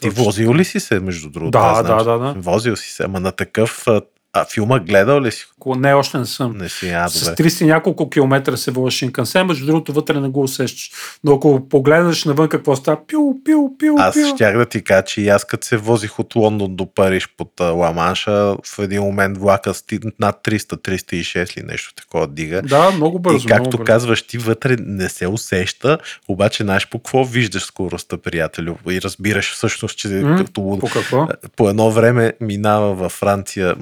[0.00, 1.50] Ти Точно возил ли си се, между другото?
[1.50, 2.34] Да, да, да, да.
[2.36, 3.86] Возил си се, ама на такъв...
[4.32, 5.46] А, филма гледал ли си?
[5.68, 6.52] Не, още не съм.
[6.52, 7.34] Не си, а, С добре.
[7.34, 10.90] 30 и няколко километра се води Шинкансен, между другото вътре не го усещаш.
[11.24, 14.34] Но ако погледнеш навън какво става, пил, пил, пил, Аз пил.
[14.34, 17.48] щях да ти кажа, че и аз като се возих от Лондон до Париж под
[17.60, 18.32] Ламанша,
[18.66, 21.08] в един момент влака стигна над 300-306
[21.56, 22.62] или нещо такова дига.
[22.62, 23.38] Да, много бързо.
[23.38, 23.84] и както бързо.
[23.84, 25.98] казваш, ти вътре не се усеща,
[26.28, 28.74] обаче знаеш по какво виждаш скоростта, приятелю.
[28.90, 31.28] И разбираш всъщност, че М, като По какво?
[31.56, 33.74] по едно време минава във Франция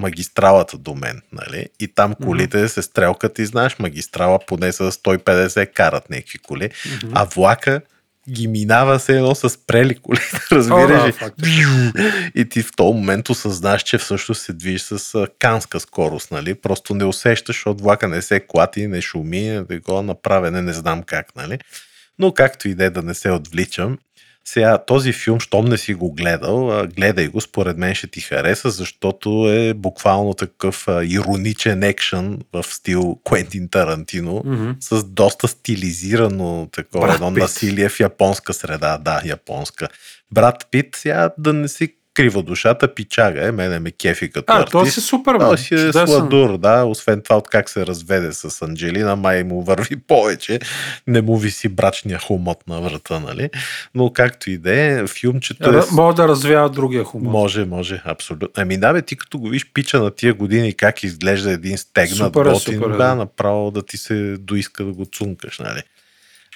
[0.46, 1.66] магистралата до мен, нали?
[1.80, 6.70] И там колите се стрелкат и знаеш, магистрала поне с 150 карат някакви коли,
[7.12, 7.80] а влака
[8.30, 10.18] ги минава се едно с спрели коли,
[10.52, 11.12] разбираш ли?
[11.38, 12.12] да, е.
[12.34, 16.54] И ти в този момент осъзнаш, че всъщност се движиш с канска скорост, нали?
[16.54, 21.02] Просто не усещаш, защото влака не се клати, не шуми, не такова направене, не знам
[21.02, 21.58] как, нали?
[22.18, 23.98] Но както и да е да не се отвличам,
[24.48, 28.70] сега този филм, щом не си го гледал, гледай го, според мен ще ти хареса,
[28.70, 34.70] защото е буквално такъв ироничен екшън в стил Куентин Тарантино, Мгм.
[34.80, 37.42] с доста стилизирано такова Брат едно Пит.
[37.42, 38.98] насилие в японска среда.
[38.98, 39.88] Да, японска.
[40.32, 44.58] Брат Пит, сега да не си крива душата, пичага е, мене ме кефи като А,
[44.58, 44.72] артист.
[44.72, 45.38] той си супер.
[45.38, 46.06] Той си е Чудесен.
[46.06, 46.84] сладур, да.
[46.84, 50.60] Освен това, от как се разведе с Анджелина, май му върви повече.
[51.06, 53.50] Не му виси брачния хумот на врата, нали?
[53.94, 55.82] Но както и да е, филмчето е...
[55.92, 57.30] Мога да развява другия хумор.
[57.30, 58.48] Може, може, абсолютно.
[58.56, 62.16] Ами да, бе, ти като го виж пича на тия години, как изглежда един стегнат
[62.16, 63.14] Супер е, готин, супер е, да, да.
[63.14, 65.82] направо да ти се доиска да го цункаш, нали?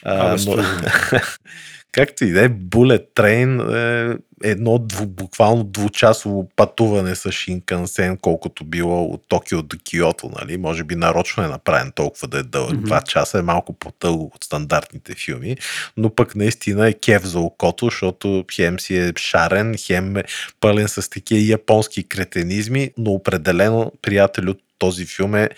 [0.05, 0.69] Абе, но, стойно.
[1.93, 3.75] както и да е, Bullet Train
[4.15, 10.57] е едно дву, буквално двучасово пътуване с Шинкансен, колкото било от Токио до Киото, нали?
[10.57, 12.73] Може би нарочно е направен толкова да е дълъг.
[12.73, 12.85] Мгм.
[12.85, 15.57] Два часа е малко по-дълго от стандартните филми,
[15.97, 20.25] но пък наистина е кев за окото, защото хем си е шарен, хем е
[20.61, 25.49] пълен с такива японски кретенизми, но определено, приятелю, този филм е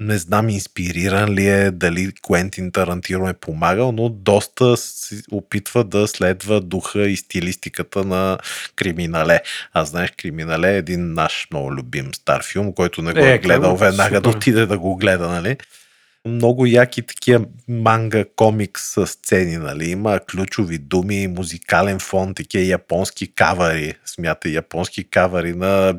[0.00, 6.08] не знам инспириран ли е, дали Куентин Тарантино е помагал, но доста се опитва да
[6.08, 8.38] следва духа и стилистиката на
[8.76, 9.40] Криминале.
[9.72, 13.38] А знаеш, Криминале е един наш много любим стар филм, който не го е, Е,
[13.38, 14.36] гледал веднага да супер.
[14.36, 15.56] отиде да го гледа, нали?
[16.26, 19.90] Много яки такива манга комикс сцени, нали?
[19.90, 23.94] Има ключови думи, музикален фон, такива японски кавари.
[24.06, 25.92] Смята японски кавари на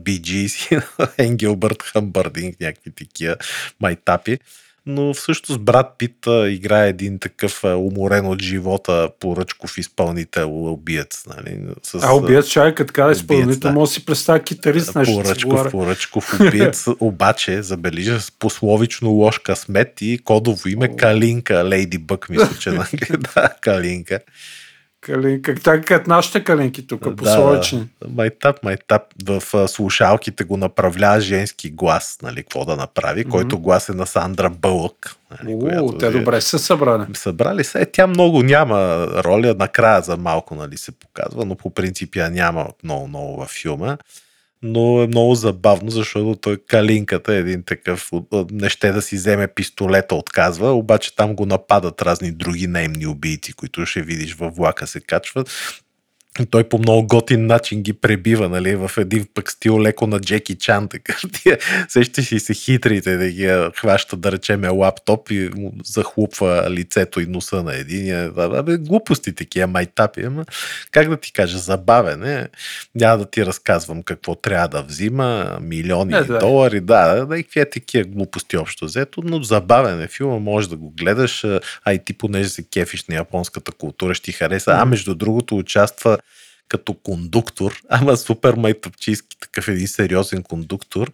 [1.00, 3.36] на Енгелбърт Хамбърдинг, някакви такива
[3.82, 4.40] майтапи.
[4.90, 11.26] Но всъщност брат Пит играе един такъв уморен от живота поръчков изпълнител, убиец.
[11.28, 11.60] Нали?
[11.84, 13.72] С, А убият човек, така убиец, изпълнител, да.
[13.72, 20.02] може да си представя китарист, нещо поръчков, поръчков убиец, обаче забележа с пословично лош късмет
[20.02, 22.88] и кодово име Калинка, Лейди Бък, мисля, че на
[23.36, 24.20] да, Калинка.
[25.08, 27.14] Калинка, така като нашите калинки тук.
[27.14, 27.64] Да,
[28.10, 29.02] майтап, майтап.
[29.26, 33.30] В а, слушалките го направлява женски глас, нали, какво да направи, Мгм.
[33.30, 35.16] който глас е на Сандра Бълък.
[35.44, 37.06] Нали, О, която те ви- добре са събрани.
[37.14, 37.82] Събрали се.
[37.82, 38.78] Е, тя много няма
[39.08, 43.98] роля, накрая за малко нали, се показва, но по принцип я няма много-много във филма.
[44.68, 48.12] Но е много забавно, защото той Калинката е един такъв,
[48.52, 53.54] не ще да си вземе пистолета, отказва, обаче там го нападат разни други наемни убийци,
[53.54, 55.50] които ще видиш във влака се качват.
[56.40, 60.20] И той по много готин начин ги пребива, нали, в един пък стил леко на
[60.20, 61.16] Джеки Чан, така.
[61.34, 61.58] Тия,
[61.88, 67.26] сещаш си се хитрите да ги хваща, да речеме, лаптоп и му захлупва лицето и
[67.26, 68.32] носа на единия.
[68.38, 70.46] Абе, глупости такива, майтапи, ама
[70.92, 72.48] как да ти кажа, забавен е.
[72.96, 76.40] Няма да ти разказвам какво трябва да взима, милиони Е, да.
[76.40, 80.70] долари, да, да, и какви е такива глупости общо взето, но забавен е филма, можеш
[80.70, 81.46] да го гледаш,
[81.86, 84.72] а и ти понеже се кефиш на японската култура, ще ти хареса.
[84.72, 86.18] А между другото участва
[86.68, 91.12] като кондуктор, ама супер майтъпчийски, такъв един сериозен кондуктор,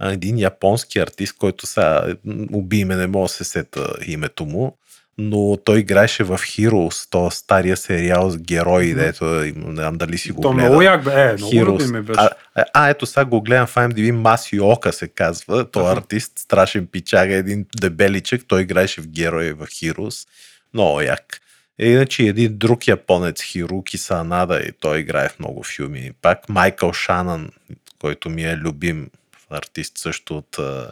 [0.00, 2.14] един японски артист, който сега
[2.52, 4.76] уби име, не мога да се сета името му,
[5.18, 10.32] но той играеше в Heroes, то стария сериал с герои, дето не знам дали си
[10.32, 10.68] го То гледал.
[10.68, 11.82] много як бе, е, много Heroes.
[11.84, 12.20] любими беше.
[12.20, 12.30] А,
[12.74, 15.92] а, ето сега го гледам в IMDb, Маси Ока се казва, той Аха.
[15.92, 20.28] артист, страшен пичага, един дебеличък, той играеше в герои в Heroes.
[20.74, 21.40] Много як.
[21.78, 26.10] Е, иначе един друг японец, Хируки Санада, и той играе в много филми.
[26.22, 27.50] Пак Майкъл Шанан,
[27.98, 29.10] който ми е любим
[29.50, 30.90] артист също от uh,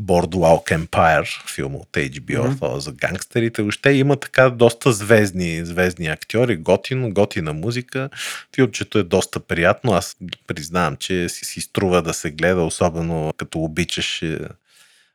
[0.00, 2.78] Boardwalk Empire, филм от HBO mm-hmm.
[2.78, 3.62] за гангстерите.
[3.62, 8.10] Въобще има така доста звездни, звездни актьори, готино, готина музика.
[8.54, 9.92] Филмчето е доста приятно.
[9.92, 14.38] Аз признавам, че си, си струва да се гледа, особено като обичаш е,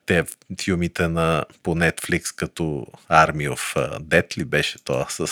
[0.06, 0.24] те
[0.62, 5.18] филмите на, по Netflix, като Army of Death ли беше това с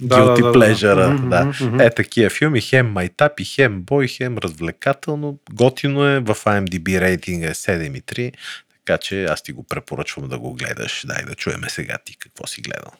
[0.00, 0.58] Да, Guilty да, да, да.
[0.58, 1.76] Pleasure.
[1.76, 1.84] Да.
[1.84, 5.38] Е, такива филми, хем майтапи, хем бой, хем развлекателно.
[5.52, 8.32] Готино е, в IMDb рейтинг е 7,3,
[8.86, 11.04] така че аз ти го препоръчвам да го гледаш.
[11.06, 12.92] Дай да чуеме сега ти какво си гледал.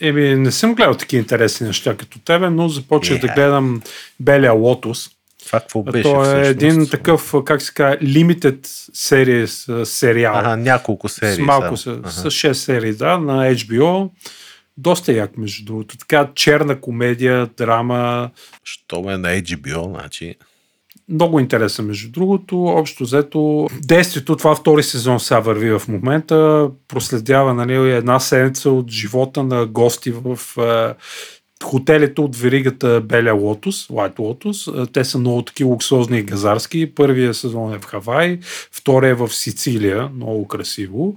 [0.00, 3.34] Еми, не съм гледал такива интересни неща като тебе, но започнах да Е.
[3.34, 3.82] гледам
[4.20, 5.10] Белия лотос.
[5.46, 6.50] Това какво беше То е всъщност?
[6.50, 10.34] един такъв, как се казва, limited series сериал.
[10.36, 11.34] Ага, няколко серии.
[11.34, 11.96] с малко, само.
[11.96, 12.10] с, Ага.
[12.10, 14.10] с 6 серии, да, на HBO.
[14.76, 15.98] Доста як, между другото.
[15.98, 18.30] Така, черна комедия, драма.
[18.64, 20.34] Що ме на HBO, значи...
[21.08, 22.64] Много интересен, между другото.
[22.64, 26.68] Общо взето, действието, това втори сезон сега върви в момента.
[26.88, 30.94] Проследява нали, една седмица от живота на гости в е,
[31.64, 34.92] хотелите от веригата Беля Лотос, White Lotus.
[34.92, 36.94] Те са много такива луксозни и газарски.
[36.94, 38.38] Първият сезон е в Хавай,
[38.72, 41.16] втория е в Сицилия, много красиво.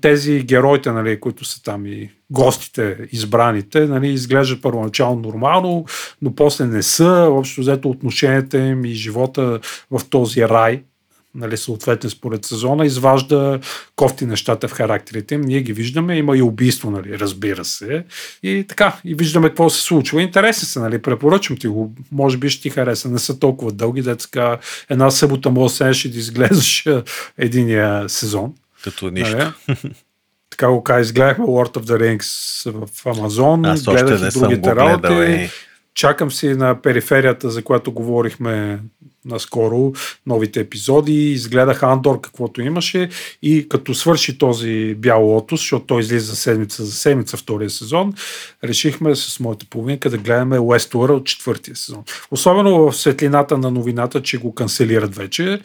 [0.00, 5.84] Тези героите, нали, които са там и гостите, избраните, нали, изглеждат първоначално нормално,
[6.22, 7.28] но после не са.
[7.30, 10.82] Общо взето отношенията им и живота в този рай,
[11.34, 13.60] нали, съответно според сезона, изважда
[13.96, 15.40] кофти нещата в характерите им.
[15.40, 18.04] Ние ги виждаме, има и убийство, нали, разбира се.
[18.42, 20.22] И така, и виждаме какво се случва.
[20.22, 21.94] Интересни са, нали, препоръчвам ти го.
[22.12, 23.08] Може би ще ти хареса.
[23.08, 24.58] Не са толкова дълги, деца
[24.90, 26.86] една събота може да седнеш и да изглеждаш
[27.38, 28.54] единия сезон.
[28.84, 29.36] Като нищо.
[29.36, 29.76] Нали?
[30.50, 34.86] така го каза, изгледахме Lord of the Rings в Амазон, Аз гледах и другите гледал.
[34.88, 35.32] работи.
[35.32, 35.50] Е.
[35.94, 38.80] Чакам си на периферията, за която говорихме
[39.24, 39.92] наскоро,
[40.26, 43.08] новите епизоди, изгледах Андор каквото имаше
[43.42, 48.14] и като свърши този бял лотос, защото той излиза седмица за седмица втория сезон,
[48.64, 52.02] решихме с моята половинка да гледаме Westworld четвъртия сезон.
[52.30, 55.60] Особено в светлината на новината, че го канцелират вече.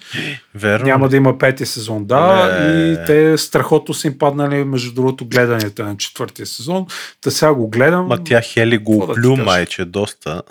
[0.55, 0.85] Верно.
[0.85, 2.49] Няма да има пети сезон, да.
[2.59, 2.91] Не.
[2.91, 6.85] И те страхотно са им паднали, между другото, гледанията на четвъртия сезон.
[7.21, 8.07] Та сега го гледам.
[8.07, 9.45] Ма тя Хели го Какво да ти оплю, кажа?
[9.45, 10.41] майче, доста.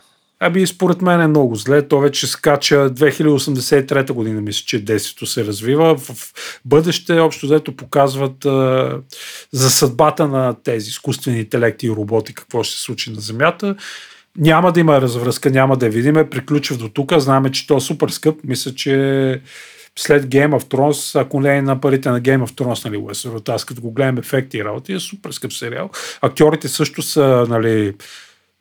[0.46, 1.88] Ами, според мен е много зле.
[1.88, 5.96] То вече скача 2083 година, мисля, че действието се развива.
[5.96, 6.32] В
[6.64, 8.98] бъдеще, общо взето, показват а,
[9.52, 13.76] за съдбата на тези изкуствени интелекти и роботи, какво ще се случи на Земята.
[14.36, 16.30] Няма да има развръзка, няма да я видиме.
[16.30, 17.12] Приключва до тук.
[17.18, 18.36] Знаем, че то е супер скъп.
[18.44, 19.40] Мисля, че
[19.96, 23.48] след Game of Thrones, ако не е на парите на Game of Thrones, нали, Westworld,
[23.48, 25.90] аз като го гледам ефекти и работи, е супер скъп сериал.
[26.22, 27.94] Актьорите също са, нали,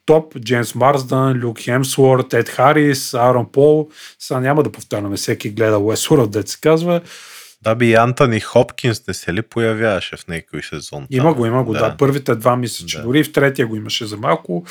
[0.06, 3.90] топ, Джеймс Марсдън, Люк Хемсворт, Ед Харис, Арон Пол.
[4.20, 7.02] Сега няма да повтаряме, всеки гледа Westworld, дет се казва.
[7.62, 11.08] Да би Антони Хопкинс не се ли появяваше в някой сезон?
[11.10, 11.34] Има там?
[11.34, 11.80] го, има го, да.
[11.80, 11.98] да.
[11.98, 13.04] Първите два мисля, че Да.
[13.04, 14.66] дори в третия го имаше за малко.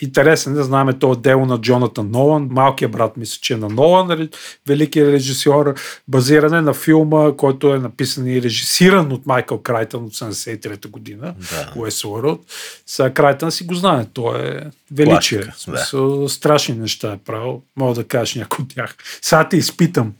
[0.00, 2.48] Интересен, да знаем, то е дело на Джонатан Нолан.
[2.50, 4.34] Малкият брат мисля, че е на Нолан, ре-
[4.66, 5.74] великият режисьор.
[6.08, 11.34] Базиране на филма, който е написан и режисиран от Майкъл Крайтън от 73-та година.
[11.38, 11.80] Да.
[11.80, 12.38] Westworld.
[12.86, 14.04] Сега Крайтън си го знае.
[14.12, 14.60] Той е
[14.92, 15.38] величие.
[15.38, 17.62] Класика, смисъл, Страшни неща е правил.
[17.76, 18.96] Мога да кажеш някой от тях.
[19.22, 20.12] Сега те изпитам.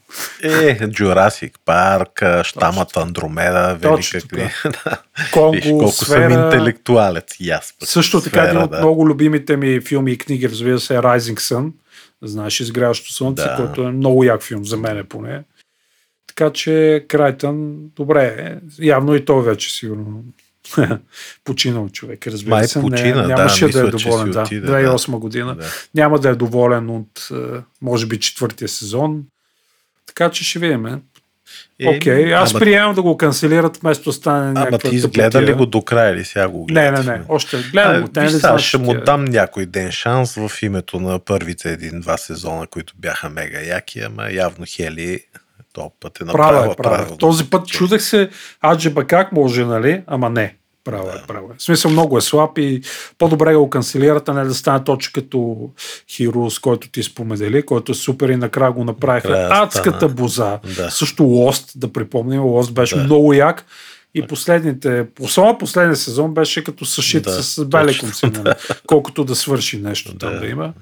[0.43, 4.51] Е, Джурасик Парк, Штамът Андромеда, велика книга.
[4.85, 4.99] Да.
[5.33, 6.33] Конго, Виж колко сфера...
[6.33, 7.37] съм интелектуалец.
[7.41, 7.75] И аз.
[7.85, 8.79] Също така Сфера, един от да.
[8.79, 11.73] много любимите ми филми и книги, разбира се, е Rising Sun.
[12.23, 13.57] Знаеш, Изгряващо слънце, Да.
[13.57, 15.43] който е много як филм за мен поне.
[16.27, 18.85] Така че Крайтън, добре, е.
[18.85, 20.25] явно и той вече сигурно
[21.45, 22.81] починал човек, разбира Май се.
[22.81, 24.43] почина, да, нямаше да, мисля, е доволен, да.
[24.43, 25.55] отиде, 2008 година.
[25.55, 25.65] Да.
[25.95, 29.25] Няма да е доволен от, е, може би, четвъртия сезон.
[30.07, 31.01] Така че ще видим.
[31.81, 31.89] Е.
[31.89, 35.53] Окей, аз ама- приемам да го канцелират, вместо да стане Ама някаква ти изгледа ли
[35.53, 37.07] го до края или сега го Не, гледаш?
[37.07, 37.21] не, не.
[37.29, 38.09] Още гледам го.
[38.17, 42.67] Не Виж, сега ще му дам някой ден шанс в името на първите един-два сезона,
[42.67, 45.21] които бяха мега яки, ама явно Хели
[45.73, 47.17] този път е направила Права е, права.
[47.17, 48.29] Този път чудех се,
[48.65, 50.03] аджеба как може, нали?
[50.07, 50.55] Ама не.
[50.87, 51.57] Права е, права е.
[51.59, 52.81] В смисъл много е слаб и
[53.19, 55.71] по-добре го канцелират, а не да стане точно като
[56.51, 60.15] с който ти спомедели, който е супер и накрая го направиха Накрая адската стана.
[60.15, 60.59] боза.
[60.77, 60.91] Да.
[60.91, 63.05] Също Лост, да припомним, Лост беше Да.
[63.05, 63.65] много як.
[64.15, 68.55] И последните, особено последния сезон беше като съшит Да, с белеком си, нали?
[68.87, 70.41] колкото да свърши нещо там Да.
[70.41, 70.73] да има.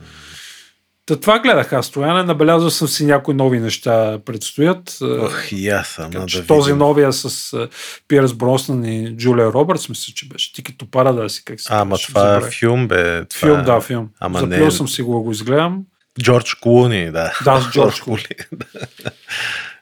[1.07, 2.22] Та това гледах аз, Стояне.
[2.22, 4.98] Набелязал съм си някои нови неща предстоят.
[5.02, 6.11] Ох, и аз съм.
[6.11, 6.78] Така, да този видим.
[6.78, 7.68] новия с а,
[8.09, 10.52] Пирс Броснан и Джулия Робъртс, мисля, че беше.
[10.52, 12.55] Тикето Парадаси, как се А, ама казваше, това е забравих.
[12.55, 13.24] филм, бе.
[13.24, 13.38] Това...
[13.48, 14.09] Филм, да, филм.
[14.20, 15.82] Ама Ама не Заплил е- съм си го, го изгледам.
[16.22, 17.32] Джордж Клуни, да.
[17.44, 18.24] Да, с Джордж Клуни.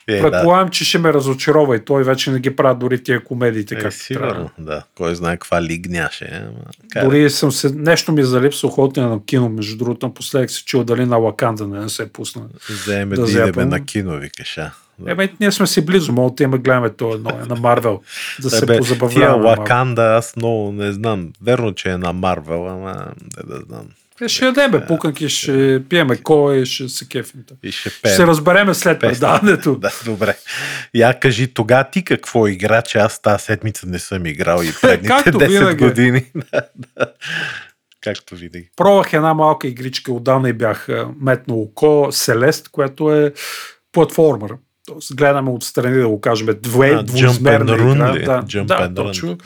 [0.09, 0.31] Е, да.
[0.31, 3.79] Предполагам, че ще ме разочарова и той вече не ги прави дори тия комедиите, Е,
[3.79, 3.93] как трябва.
[3.93, 4.83] сигурно, да.
[4.97, 6.29] Кой знае каква лигняше.
[6.33, 7.05] Ама, как?
[7.05, 11.05] Дори съм се, нещо ми залипса охотния на кино, между другото, напоследък се чул дали
[11.05, 12.43] на Лаканда не се пусна.
[12.71, 14.71] Вземе да да, идеме на кино, викаш, а.
[14.99, 15.11] Да.
[15.11, 18.01] Ебе, ние сме си близо, мога да гледаме това едно е на Марвел,
[18.43, 19.43] да се Ебе, Тия позабавляваме.
[19.43, 19.61] малко.
[19.61, 21.29] Лаканда, аз много не знам.
[21.43, 23.87] Верно, че е на Марвел, ама не да знам.
[24.23, 27.45] Е, ще ядем, бе, пуканки, ще пиеме кой, ще се кефим.
[27.63, 28.17] И ще Ще пеем.
[28.17, 29.77] се разбереме след предаването.
[29.81, 30.37] Да, добре.
[30.95, 35.09] Я кажи тога ти какво игра, че аз тази седмица не съм играл и предните
[35.09, 35.85] Както 10 винаги.
[35.85, 36.25] години.
[36.53, 36.63] Да,
[36.97, 37.07] да.
[38.01, 38.69] Както винаги.
[38.77, 43.33] Пробвах една малка игричка, отдавна и бях а, метнал око, Селест, което е
[43.93, 44.51] платформер.
[44.87, 48.15] Тоест, гледаме отстрани, да го кажем, две, А, двузмерна игра.
[48.15, 48.25] Ли?
[48.25, 49.39] Да, Jump да, точно.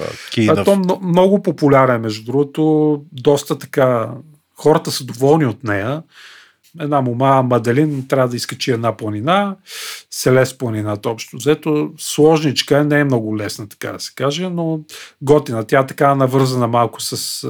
[0.49, 3.03] А, то много популярен, между другото.
[3.13, 4.09] Доста така.
[4.59, 6.03] Хората са доволни от нея.
[6.81, 9.57] Една мома Маделин трябва да изкачи една планина,
[10.11, 11.91] Селес планината общо взето.
[11.99, 14.81] Сложничка не е много лесна, така да се каже, но
[15.23, 15.65] готина.
[15.65, 17.49] Тя така навързана малко с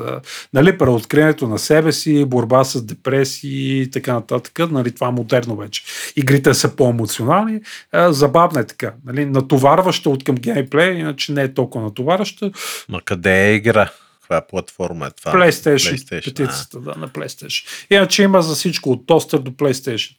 [0.55, 4.71] нали, преоткриването на себе си, борба с депресии и така нататък.
[4.71, 5.83] Нали, това модерно вече.
[6.17, 7.61] Игрите са по-емоционални.
[8.09, 8.93] Забавна е така.
[9.05, 12.51] Нали, натоварваща от към геймплей, иначе не е толкова натоварваща.
[12.89, 13.91] Ма къде е игра?
[14.29, 15.33] Каква платформа е това?
[15.33, 17.87] PlayStation, PlayStation, петицата, да, на PlayStation.
[17.91, 20.17] Иначе има за всичко, от тостер до PlayStation.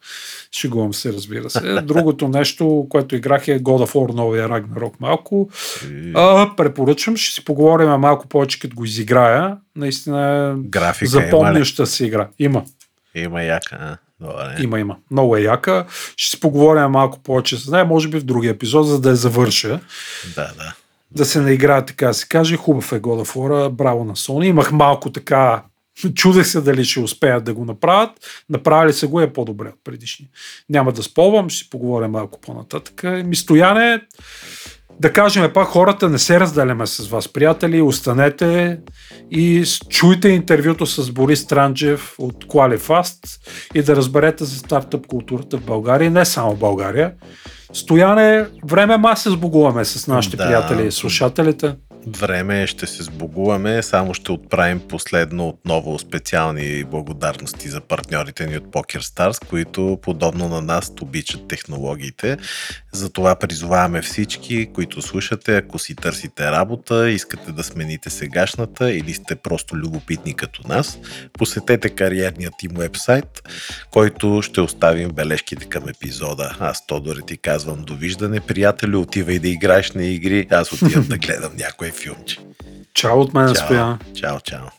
[0.51, 1.81] Шегувам се, разбира се.
[1.81, 5.49] Другото нещо, което играх е God of War, новия Ragnarok малко.
[6.13, 9.57] А, препоръчвам, ще си поговорим малко повече, като го изиграя.
[9.75, 12.27] Наистина е Графика запомняща си игра.
[12.39, 12.63] Има,
[13.15, 13.75] има яка.
[13.79, 13.97] А?
[14.19, 14.55] Добре.
[14.59, 14.95] има, има.
[15.11, 15.85] Много е яка.
[16.17, 19.15] Ще си поговорим малко повече с нея, може би в другия епизод, за да я
[19.15, 19.79] завърша.
[20.35, 20.73] Да, да.
[21.11, 22.55] Да се наиграе, така се каже.
[22.55, 24.45] Хубав е God of War, браво на Sony.
[24.45, 25.63] Имах малко така,
[26.13, 28.11] чудех се дали ще успеят да го направят.
[28.49, 30.29] Направили се го е по-добре от предишния.
[30.69, 33.03] Няма да спълвам, ще си поговорим малко по-нататък.
[33.25, 34.01] Ми стояне,
[34.99, 38.79] да кажем пак, хората не се разделяме с вас, приятели, останете
[39.31, 43.19] и чуйте интервюто с Борис Транджев от Qualifast
[43.75, 47.13] и да разберете за стартъп културата в България, не само в България.
[47.73, 50.45] Стояне, време ма се сбогуваме с нашите Да.
[50.45, 51.75] приятели и слушателите.
[52.09, 58.63] Време ще се сбогуваме, само ще отправим последно отново специални благодарности за партньорите ни от
[58.63, 62.37] PokerStars, които подобно на нас обичат технологиите.
[62.91, 69.35] Затова призоваваме всички, които слушате, ако си търсите работа, искате да смените сегашната или сте
[69.35, 70.99] просто любопитни като нас,
[71.33, 73.41] посетете кариерният им вебсайт,
[73.91, 76.57] който ще оставим бележките към епизода.
[76.59, 81.51] Аз, Тодоре, ти казвам довиждане, приятелю, отивай да играеш на игри, аз отивам да гледам
[81.57, 82.39] някое филмче.
[82.93, 84.69] Чао от мен, Чао, Стоян.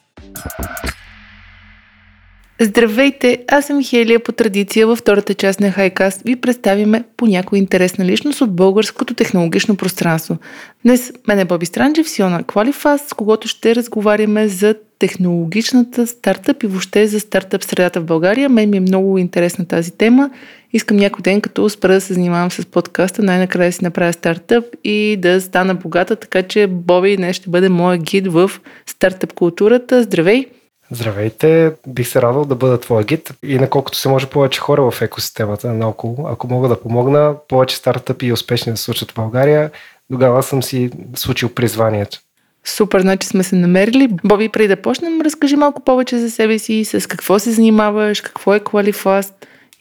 [2.61, 7.59] Здравейте, аз съм Хелия по традиция във втората част на Хайкаст ви представиме по някоя
[7.59, 10.37] интересна личност от българското технологично пространство.
[10.85, 16.67] Днес мен е Боби Странджев, Сиона Qualifast, с когото ще разговаряме за технологичната стартъп и
[16.67, 18.49] въобще за стартъп средата в България.
[18.49, 20.31] Мен ми е много интересна тази тема.
[20.73, 25.17] Искам някой ден, като спра да се занимавам с подкаста, най-накрая си направя стартъп и
[25.19, 28.51] да стана богата, така че Боби днес ще бъде моя гид в
[28.87, 30.03] стартъп културата.
[30.03, 30.47] Здравей!
[30.91, 35.03] Здравейте, бих се радвал да бъда твой гид и наколкото се може повече хора в
[35.03, 39.71] екосистемата наоколо, ако мога да помогна повече стартъпи и успешни да случат в България,
[40.11, 42.21] тогава съм си случил призванието.
[42.65, 44.09] Супер, значи сме се намерили.
[44.25, 48.55] Боби, преди да почнем, разкажи малко повече за себе си, с какво се занимаваш, какво
[48.55, 49.33] е Qualifast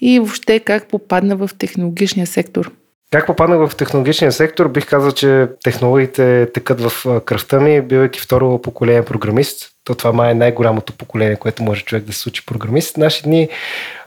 [0.02, 2.72] и въобще как попадна в технологичния сектор.
[3.12, 8.62] Как попаднах в технологичния сектор, бих казал, че технологиите текат в кръвта ми, бивайки второ
[8.62, 9.72] поколение програмист.
[9.84, 12.98] То това май е най-голямото поколение, което може човек да се случи програмист.
[12.98, 13.50] Наши дни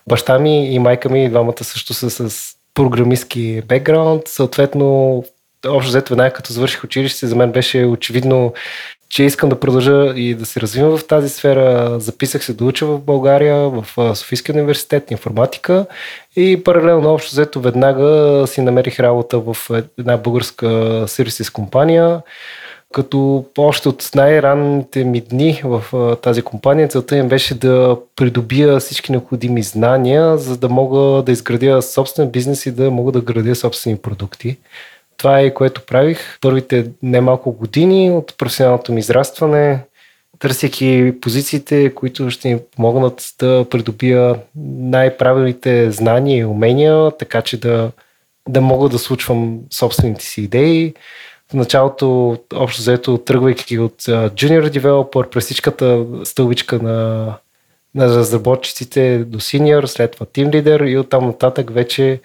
[0.08, 4.28] баща ми и майка ми, двамата също са с програмистски бекграунд.
[4.28, 5.24] Съответно,
[5.66, 8.52] общо взето веднага като завърших училище, за мен беше очевидно,
[9.10, 11.96] че искам да продължа и да се развивам в тази сфера.
[12.00, 13.84] Записах се да уча в България, в
[14.14, 15.86] Софийския университет, информатика
[16.36, 19.56] и паралелно общо взето веднага си намерих работа в
[19.98, 22.20] една българска сервисис компания,
[22.92, 25.84] като още от най-ранните ми дни в
[26.22, 31.82] тази компания целта им беше да придобия всички необходими знания, за да мога да изградя
[31.82, 34.56] собствен бизнес и да мога да градя собствени продукти.
[35.20, 39.84] Това е което правих първите немалко години от професионалното ми израстване.
[40.38, 44.36] търсейки позициите, които ще ни помогнат да придобия
[44.78, 47.90] най-правилните знания и умения, така че да,
[48.48, 50.94] да мога да случвам собствените си идеи.
[51.50, 57.32] В началото, общо взето, тръгвайки от Junior Developer през всичката стълбичка на,
[57.94, 62.20] на разработчиците до Senior, след това Team Leader и оттам нататък вече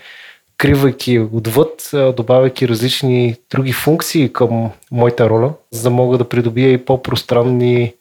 [0.58, 6.86] кривайки отвъд, добавяйки различни други функции към моята роля, за да мога да придобия и
[6.86, 7.94] по-пространни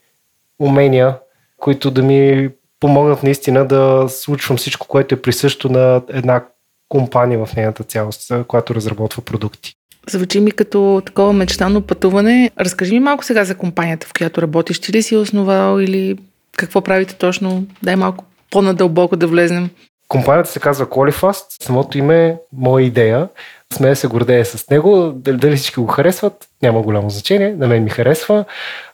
[0.58, 1.16] умения,
[1.56, 2.50] които да ми
[2.80, 6.44] помогнат наистина да случвам всичко, което е присъщо на една
[6.88, 9.74] компания в нейната цялост, която разработва продукти.
[10.08, 12.50] Звучи ми като такова мечтано пътуване.
[12.60, 14.78] Разкажи ми малко сега за компанията, в която работиш.
[14.78, 16.18] Ти ли си основал или
[16.56, 17.66] какво правите точно?
[17.82, 19.70] Дай малко по-надълбоко да влезнем.
[20.08, 21.64] Компанията се казва Qualifast.
[21.64, 23.28] Самото име е моя идея.
[23.74, 25.12] Сме да се гордея с него.
[25.14, 27.54] Дали всички го харесват, няма голямо значение.
[27.58, 28.44] На мен ми харесва.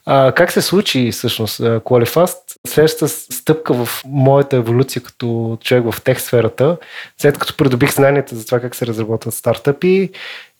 [0.06, 2.36] А, как се случи всъщност Qualifast?
[2.66, 6.76] Следващата стъпка в моята еволюция като човек в тех сферата,
[7.18, 10.10] след като придобих знанията за това как се разработват стартъпи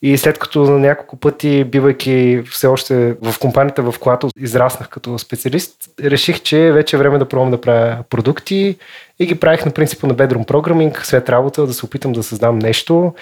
[0.01, 5.19] и след като на няколко пъти, бивайки все още в компанията, в която израснах като
[5.19, 8.77] специалист, реших, че вече е време да пробвам да правя продукти
[9.19, 12.59] и ги правих на принципа на Bedroom Programming, след работа да се опитам да създам
[12.59, 13.13] нещо.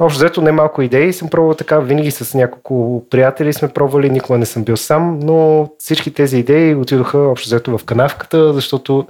[0.00, 4.38] Общо взето не малко идеи съм пробвал така, винаги с няколко приятели сме пробвали, никога
[4.38, 9.06] не съм бил сам, но всички тези идеи отидоха общо взето в канавката, защото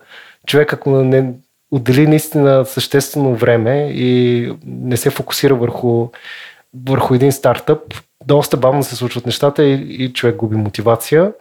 [0.47, 1.32] човек ако не
[1.70, 6.09] отдели наистина съществено време и не се фокусира върху,
[6.88, 7.80] върху един стартъп,
[8.26, 11.32] доста бавно се случват нещата и, и човек губи мотивация.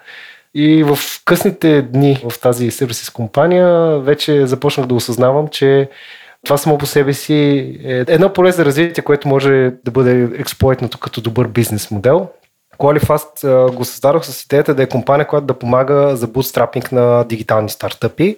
[0.54, 5.89] И в късните дни в тази сервисис компания вече започнах да осъзнавам, че
[6.46, 7.34] това само по себе си
[7.84, 12.28] е едно поле за развитие, което може да бъде експлойтнато като добър бизнес модел.
[12.78, 17.70] Qualifast го създадох с идеята да е компания, която да помага за бутстрапинг на дигитални
[17.70, 18.38] стартъпи.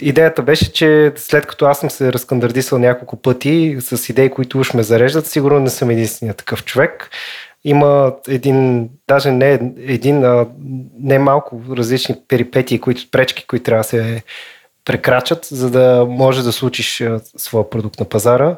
[0.00, 4.74] Идеята беше, че след като аз съм се разкандардисал няколко пъти с идеи, които уж
[4.74, 7.10] ме зареждат, сигурно не съм единственият такъв човек.
[7.64, 10.46] Има един, даже не един, а
[11.00, 14.22] не малко различни перипетии, които, пречки, които трябва да се
[14.84, 17.04] прекрачат, за да може да случиш
[17.36, 18.56] своя продукт на пазара.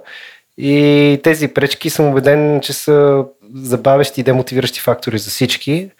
[0.59, 3.25] И тези пречки съм убеден, че са
[3.55, 5.91] забавящи и демотивиращи фактори за всички.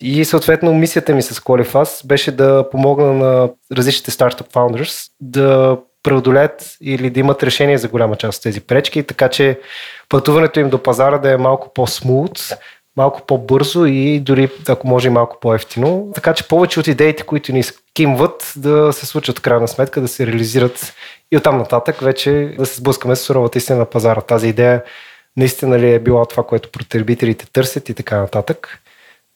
[0.00, 6.76] И съответно мисията ми с Qualifast беше да помогна на различните стартъп founders да преодолеят
[6.80, 9.60] или да имат решение за голяма част от тези пречки, така че
[10.08, 12.48] пътуването им до пазара да е малко по-смут,
[12.96, 16.10] малко по-бързо и дори, ако може, малко по-ефтино.
[16.14, 17.62] Така че повече от идеите, които ни
[17.92, 20.94] скимват, да се случат в крайна сметка, да се реализират
[21.32, 24.20] и оттам нататък вече да се сблъскаме с суровата истина на пазара.
[24.20, 24.82] Тази идея
[25.36, 28.78] наистина ли е била това, което потребителите търсят и така нататък.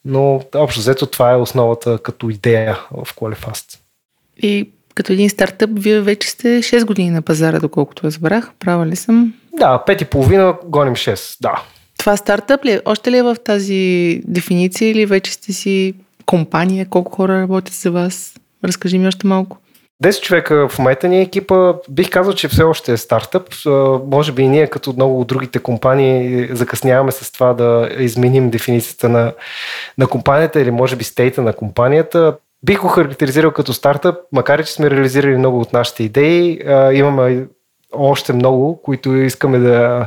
[0.05, 3.79] Но общо взето това е основата като идея в Qualifast.
[4.43, 8.51] И като един стартъп, вие вече сте 6 години на пазара, доколкото разбрах.
[8.59, 9.35] Права ли съм?
[9.53, 11.63] Да, 5 и половина, гоним 6, да.
[11.99, 12.73] Това стартъп ли?
[12.73, 12.81] Е?
[12.85, 15.95] Още ли е в тази дефиниция или вече сте си
[16.27, 16.87] компания?
[16.91, 18.35] Колко хора работят за вас?
[18.65, 19.59] Разкажи ми още малко.
[20.05, 21.75] 10 човека в момента ни е екипа.
[21.91, 23.49] Бих казал, че все още е стартъп.
[24.07, 29.09] Може би и ние, като много от другите компании, закъсняваме с това да изменим дефиницията
[29.09, 29.33] на,
[29.99, 32.37] на компанията или може би стейта на компанията.
[32.63, 36.61] Бих го характеризирал като стартъп, макар и че сме реализирали много от нашите идеи.
[36.93, 37.47] Имаме
[37.93, 40.07] още много, които искаме да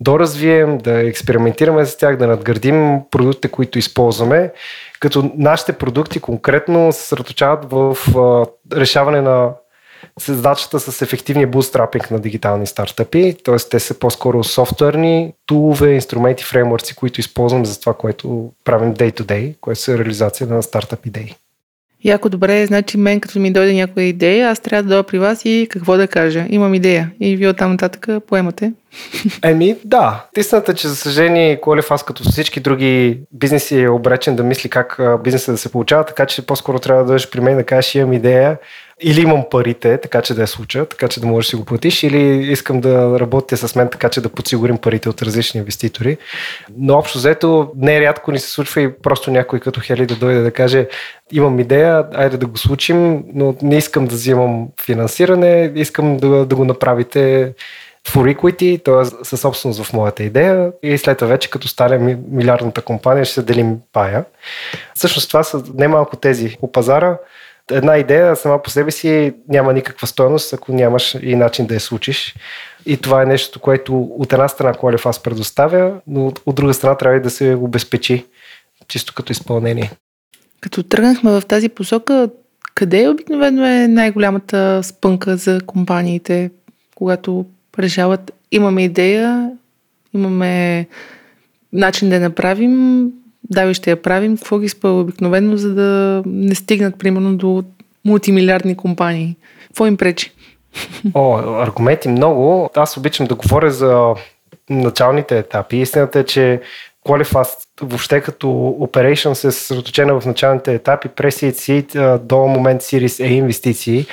[0.00, 4.52] доразвием, да експериментираме с тях, да надградим продуктите, които използваме,
[5.00, 7.96] като нашите продукти конкретно се съсредоточават в
[8.72, 9.52] решаване на
[10.20, 13.56] задачата с ефективния бутстрапинг на дигитални стартъпи, т.е.
[13.56, 19.22] те са по-скоро софтуерни тулове, инструменти, фреймворци, които използваме за това, което правим day to
[19.22, 21.34] day, което са реализация на стартъп идеи.
[22.04, 25.44] Яко добре, значи мен като ми дойде някоя идея, аз трябва да дойда при вас
[25.44, 26.46] и какво да кажа.
[26.48, 27.10] Имам идея.
[27.20, 28.72] И вие оттам нататък поемате.
[29.42, 30.26] Еми, да.
[30.36, 35.52] Истината, че за съжаление Колев като всички други бизнеси е обречен да мисли как бизнеса
[35.52, 38.58] да се получава, така че по-скоро трябва да дойдеш при мен да кажеш имам идея
[39.02, 41.64] или имам парите, така че да я случа, така че да можеш да си го
[41.64, 46.16] платиш, или искам да работите с мен, така че да подсигурим парите от различни инвеститори.
[46.76, 50.40] Но общо взето, не рядко ни се случва и просто някой като Хели да дойде
[50.40, 50.88] да каже
[51.32, 56.56] имам идея, айде да го случим, но не искам да взимам финансиране, искам да, да
[56.56, 57.52] го направите
[58.08, 59.24] for equity, т.е.
[59.24, 63.42] със собственост в моята идея и след това вече като стане милиардната компания ще се
[63.42, 64.24] делим пая.
[64.94, 67.18] Всъщност това са немалко тези по пазара
[67.70, 71.80] една идея сама по себе си няма никаква стоеност, ако нямаш и начин да я
[71.80, 72.34] случиш.
[72.86, 77.16] И това е нещо, което от една страна Qualifast предоставя, но от друга страна трябва
[77.16, 78.26] и да се обезпечи
[78.88, 79.90] чисто като изпълнение.
[80.60, 82.28] Като тръгнахме в тази посока,
[82.74, 86.50] къде обикновено е най-голямата спънка за компаниите,
[86.94, 87.46] когато
[87.78, 89.50] решават, имаме идея,
[90.14, 90.86] имаме
[91.72, 93.10] начин да я направим,
[93.50, 97.64] да, ще я правим, какво ги спъва обикновено, за да не стигнат, примерно, до
[98.04, 99.36] мултимилиардни компании?
[99.66, 100.32] Какво им пречи?
[101.14, 102.70] О, аргументи много.
[102.74, 104.14] Аз обичам да говоря за
[104.70, 105.76] началните етапи.
[105.76, 106.60] Истината е, че
[107.06, 108.46] Qualifast въобще като
[108.80, 114.06] operation се съсредоточена в началните етапи, през Seed до момент Series A инвестиции.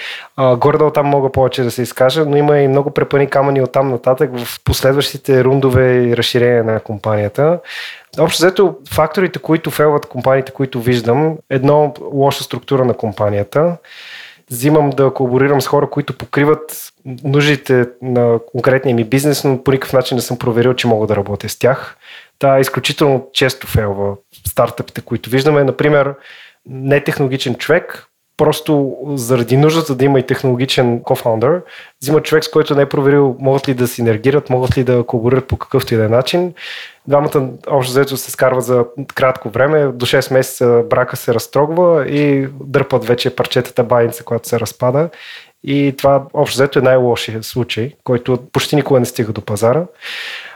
[0.57, 3.89] Горе-долу там мога повече да се изкажа, но има и много препани камъни от там
[3.89, 7.59] нататък в последващите рундове и разширение на компанията.
[8.19, 13.77] Общо взето, факторите, които фелват компаниите, които виждам, едно лоша структура на компанията,
[14.51, 16.93] взимам да колаборирам с хора, които покриват
[17.23, 21.15] нуждите на конкретния ми бизнес, но по никакъв начин не съм проверил, че мога да
[21.15, 21.97] работя с тях.
[22.39, 24.15] Та изключително често фейлва
[24.47, 25.63] стартъпите, които виждаме.
[25.63, 26.15] Например,
[26.65, 28.07] не технологичен човек,
[28.43, 31.61] просто заради нуждата да има и технологичен кофаундър,
[32.01, 35.47] взима човек, с който не е проверил могат ли да синергират, могат ли да колаборират
[35.47, 36.53] по какъвто и да е начин.
[37.07, 38.85] Двамата общо взето се скарват за
[39.15, 44.59] кратко време, до 6 месеца брака се разтрогва и дърпат вече парчетата байница, която се
[44.59, 45.09] разпада.
[45.63, 49.85] И това общо взето е най-лошия случай, който почти никога не стига до пазара.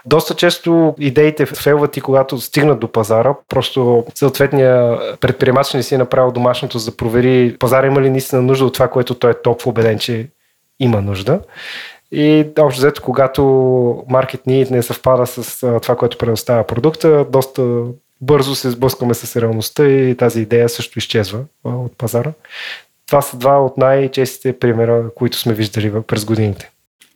[0.07, 5.97] Доста често идеите фейлват и когато стигнат до пазара, просто съответния предприемач не си е
[5.97, 9.41] направил домашното за да провери пазара има ли наистина нужда от това, което той е
[9.43, 10.27] толкова убеден, че
[10.79, 11.39] има нужда.
[12.11, 13.43] И общо взето, когато
[14.09, 17.83] маркет need не съвпада с това, което предоставя продукта, доста
[18.21, 22.31] бързо се сблъскваме с реалността и тази идея също изчезва от пазара.
[23.07, 26.71] Това са два от най-честите примера, които сме виждали през годините.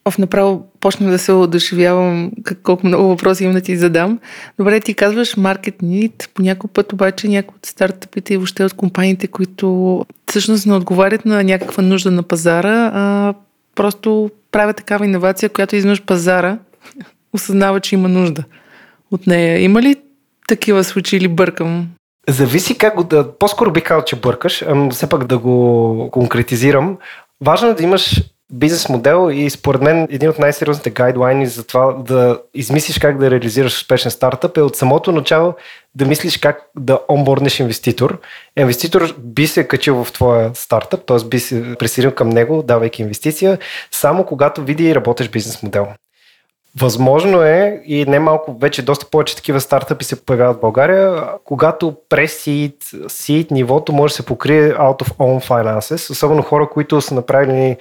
[0.06, 2.32] Оф, направо почна да се одушевявам
[2.64, 4.20] колко много въпроси имам да ти задам.
[4.58, 8.74] Добре, ти казваш market need, по някой път обаче някои от стартъпите и въобще от
[8.74, 13.34] компаниите, които всъщност не отговарят на някаква нужда на пазара, а
[13.76, 16.58] просто правят такава иновация, която изведнъж пазара
[17.34, 18.44] осъзнава, че има нужда
[19.12, 19.62] от нея.
[19.64, 19.96] Има ли
[20.48, 21.88] такива случаи или бъркам?
[22.30, 23.38] Зависи как го да...
[23.38, 26.98] По-скоро бих казал, че бъркаш, все пак да го конкретизирам.
[27.42, 28.22] Важно е да имаш
[28.52, 33.32] бизнес модел и според мен един от най-сериозните гайдлайни за това да измислиш как да
[33.32, 35.54] реализираш успешен стартъп е от самото начало
[35.96, 38.20] да мислиш как да онборднеш инвеститор.
[38.60, 41.28] Инвеститор би се качил в твоя стартъп, т.е.
[41.28, 43.58] би се присъединил към него, давайки инвестиция,
[43.92, 45.88] само когато види и работеш бизнес модел.
[46.80, 52.74] Възможно е и немалко вече доста повече такива стартъпи се появяват в България, когато seed,
[53.06, 57.78] seed нивото може да се покрие out of own finances, особено хора, които са направили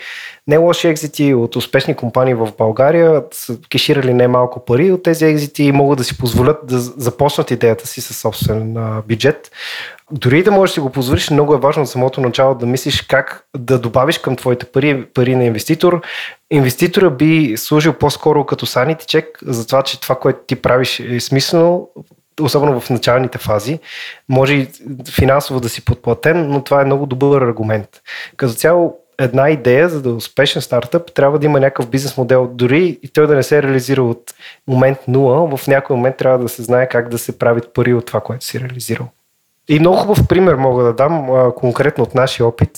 [0.47, 5.65] не лоши екзити от успешни компании в България, са кеширали немалко пари от тези екзити
[5.65, 8.77] и могат да си позволят да започнат идеята си със собствен
[9.09, 9.51] бюджет.
[10.13, 13.03] Дори да можеш да си го позволиш, много е важно от самото начало да мислиш
[13.03, 16.01] как да добавиш към твоите пари, пари на инвеститор.
[16.51, 21.21] Инвеститора би служил по-скоро като санити чек за това, че това, което ти правиш е
[21.21, 21.89] смислено,
[22.41, 23.79] особено в началните фази.
[24.29, 24.69] Може и
[25.11, 27.89] финансово да си подплатен, но това е много добър аргумент.
[28.37, 32.51] Като цяло, една идея, за да е успешен стартъп, трябва да има някакъв бизнес модел.
[32.53, 34.35] Дори и той да не се е реализира от
[34.67, 38.07] момент 0, в някой момент трябва да се знае как да се правят пари от
[38.07, 39.09] това, което си реализирал.
[39.73, 42.71] И много хубав пример мога да дам а, конкретно от нашия опит.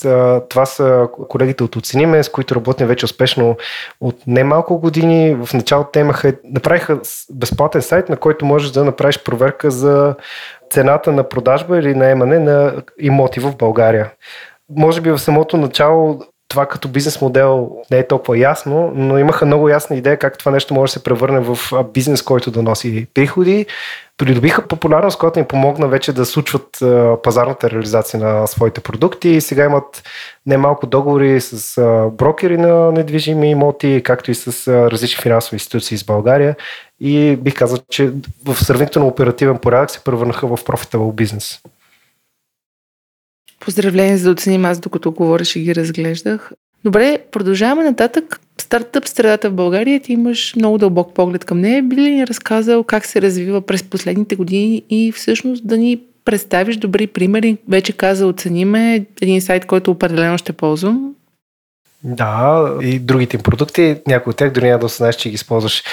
[0.49, 3.57] Това са колегите от Оцениме, с които работим вече успешно
[4.01, 5.35] от немалко години.
[5.45, 6.99] В началото те имаха, направиха
[7.31, 10.15] безплатен сайт, на който можеш да направиш проверка за
[10.69, 14.11] цената на продажба или наемане на имоти в България.
[14.69, 16.21] Може би в самото начало
[16.53, 20.51] това като бизнес модел не е толкова ясно, но имаха много ясна идея как това
[20.51, 21.57] нещо може да се превърне в
[21.93, 23.65] бизнес, който да носи приходи.
[24.17, 26.83] Придобиха популярност, която им помогна вече да случват
[27.23, 30.03] пазарната реализация на своите продукти и сега имат
[30.45, 31.81] немалко договори с
[32.11, 36.55] брокери на недвижими имоти, както и с различни финансови институции из България
[36.99, 38.11] и бих казал, че
[38.45, 41.59] в сравнително оперативен порядък се превърнаха в профитабъл бизнес.
[43.65, 46.51] Поздравление за да оценим аз, докато говориш и ги разглеждах.
[46.85, 48.39] Добре, продължаваме нататък.
[48.57, 51.83] Стартъп средата в България, ти имаш много дълбок поглед към нея.
[51.83, 56.77] Би ли ни разказал как се развива през последните години и всъщност да ни представиш
[56.77, 57.57] добри примери?
[57.69, 61.15] Вече каза, оцениме един сайт, който определено ще ползвам.
[62.03, 65.83] Да, и другите им продукти, някои от тях дори няма да осъзнаеш, че ги използваш.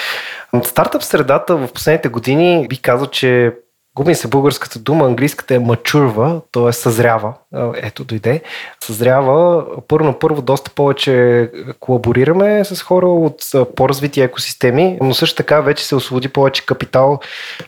[0.63, 3.53] Стартъп средата в последните години би казал, че
[3.95, 6.71] губим се българската дума, английската е мачурва, т.е.
[6.71, 7.33] съзрява.
[7.75, 8.41] Ето дойде.
[8.83, 9.65] Съзрява.
[9.87, 13.43] Първо първо доста повече колаборираме с хора от
[13.75, 17.19] по-развити екосистеми, но също така вече се освободи повече капитал,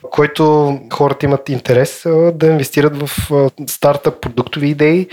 [0.02, 2.02] който хората имат интерес
[2.32, 3.30] да инвестират в
[3.66, 5.08] стартъп продуктови идеи,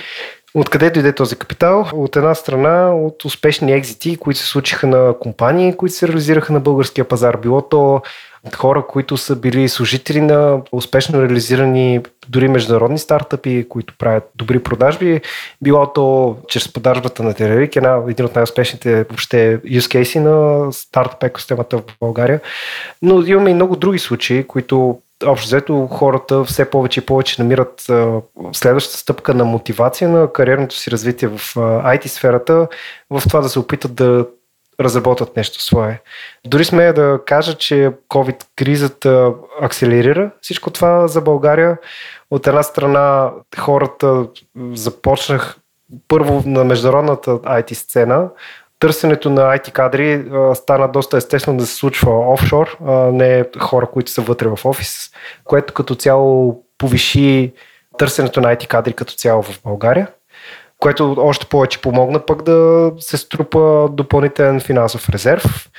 [0.53, 1.87] Откъде дойде този капитал?
[1.93, 6.59] От една страна от успешни екзити, които се случиха на компании, които се реализираха на
[6.59, 7.37] българския пазар.
[7.37, 8.01] Било то
[8.55, 15.21] хора, които са били служители на успешно реализирани дори международни стартъпи, които правят добри продажби.
[15.61, 21.23] Било то чрез продажбата на Терерик, една, един от най-успешните въобще use case на стартъп
[21.23, 22.39] екосистемата в България.
[23.01, 27.87] Но имаме и много други случаи, които общо взето хората все повече и повече намират
[28.51, 32.67] следващата стъпка на мотивация на кариерното си развитие в IT сферата,
[33.09, 34.25] в това да се опитат да
[34.83, 36.01] разработват нещо свое.
[36.45, 41.77] Дори сме да кажа, че COVID-кризата акселерира всичко това за България.
[42.31, 44.27] От една страна хората
[44.73, 45.57] започнах
[46.07, 48.29] първо на международната IT сцена,
[48.79, 50.25] търсенето на IT кадри
[50.55, 55.11] стана доста естествено да се случва офшор, а не хора, които са вътре в офис,
[55.43, 57.53] което като цяло повиши
[57.97, 60.07] търсенето на IT кадри като цяло в България,
[60.81, 65.69] което още повече помогна пък да се струпа допълнителен финансов резерв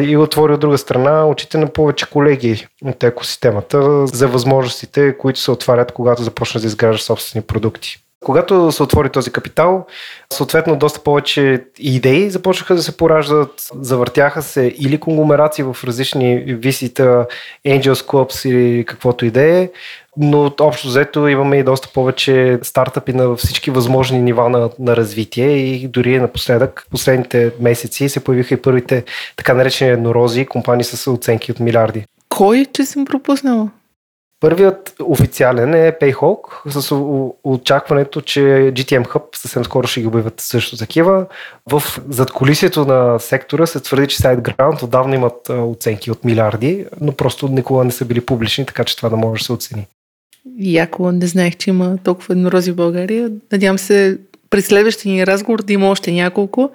[0.00, 5.50] и отвори от друга страна очите на повече колеги от екосистемата за възможностите, които се
[5.50, 7.98] отварят, когато започнат да изграждат собствени продукти.
[8.24, 9.86] Когато се отвори този капитал,
[10.32, 17.26] съответно доста повече идеи започнаха да се пораждат, завъртяха се или конгломерации в различни висита,
[17.66, 19.70] Angels Clubs или каквото и да е,
[20.16, 25.50] но общо взето имаме и доста повече стартъпи на всички възможни нива на, на развитие
[25.50, 29.04] и дори напоследък, последните месеци се появиха и първите
[29.36, 32.04] така наречени еднорози, компании с оценки от милиарди.
[32.28, 33.70] Кой, че съм пропуснала?
[34.40, 36.94] Първият официален е Payhawk с
[37.44, 41.26] очакването, че GTM Hub съвсем скоро ще ги обявят също такива.
[41.70, 47.48] В задколисието на сектора се твърди, че SiteGround отдавна имат оценки от милиарди, но просто
[47.48, 49.86] никога не са били публични, така че това да може да се оцени.
[50.58, 53.30] Яко не знаех, че има толкова еднорози в България.
[53.52, 54.18] Надявам се
[54.50, 56.70] през следващия ни разговор да има още няколко.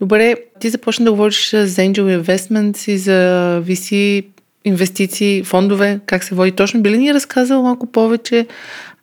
[0.00, 4.24] Добре, ти започна да говориш за Angel Investments и за VC
[4.64, 6.82] инвестиции, фондове, как се води точно.
[6.82, 8.46] Би ли ни разказал малко повече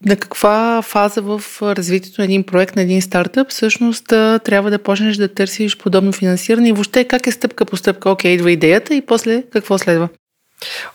[0.06, 4.06] на каква фаза в развитието на един проект, на един стартъп, всъщност
[4.44, 8.32] трябва да почнеш да търсиш подобно финансиране и въобще как е стъпка по стъпка, окей,
[8.32, 10.10] идва идеята и после какво следва?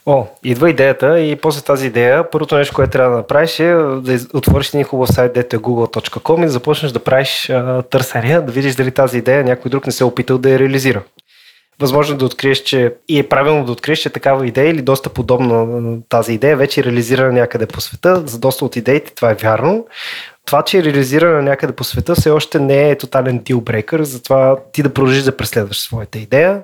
[0.06, 4.18] О, идва идеята и после тази идея, първото нещо, което трябва да направиш е да
[4.34, 8.52] отвориш един хубав сайт, дето е google.com и да започнеш да правиш а, търсения, да
[8.52, 11.02] видиш дали тази идея някой друг не се е опитал да я реализира
[11.80, 15.64] възможно да откриеш, че и е правилно да откриеш, че такава идея или доста подобна
[15.64, 18.22] на тази идея вече е реализирана някъде по света.
[18.26, 19.86] За доста от идеите това е вярно.
[20.46, 24.82] Това, че е реализирана някъде по света, все още не е тотален дилбрейкър, затова ти
[24.82, 26.62] да продължиш да преследваш своята идея.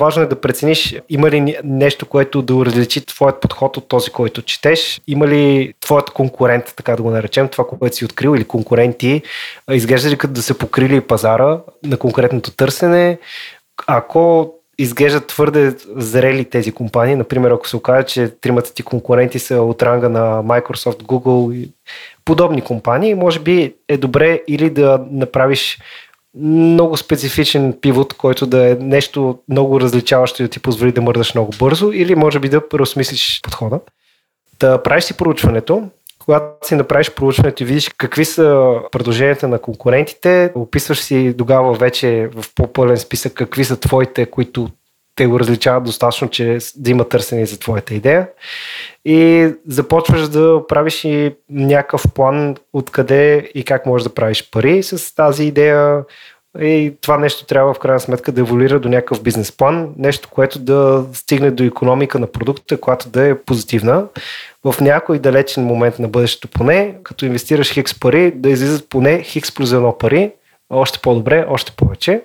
[0.00, 4.42] Важно е да прецениш има ли нещо, което да различи твоят подход от този, който
[4.42, 5.00] четеш.
[5.06, 9.22] Има ли твоят конкурент, така да го наречем, това, което си открил или конкуренти,
[9.70, 13.18] изглежда ли като да се покрили пазара на конкретното търсене,
[13.86, 19.62] ако изглеждат твърде зрели тези компании, например, ако се окаже, че тримата ти конкуренти са
[19.62, 21.72] от ранга на Microsoft, Google и
[22.24, 25.78] подобни компании, може би е добре или да направиш
[26.38, 31.34] много специфичен пивот, който да е нещо много различаващо и да ти позволи да мърдаш
[31.34, 33.80] много бързо, или може би да преосмислиш подхода.
[34.60, 35.88] Да правиш си проучването,
[36.24, 42.28] когато си направиш проучването и видиш какви са предложенията на конкурентите, описваш си тогава вече
[42.34, 44.68] в по-пълен списък какви са твоите, които
[45.16, 48.28] те го различават достатъчно, че да има търсене за твоята идея.
[49.04, 55.14] И започваш да правиш и някакъв план откъде и как можеш да правиш пари с
[55.14, 56.04] тази идея.
[56.60, 60.58] И това нещо трябва в крайна сметка да еволюира до някакъв бизнес план, нещо, което
[60.58, 64.06] да стигне до економика на продукта, която да е позитивна
[64.64, 69.54] в някой далечен момент на бъдещето поне, като инвестираш хикс пари, да излизат поне хикс
[69.54, 70.32] плюс едно пари,
[70.70, 72.22] още по-добре, още повече.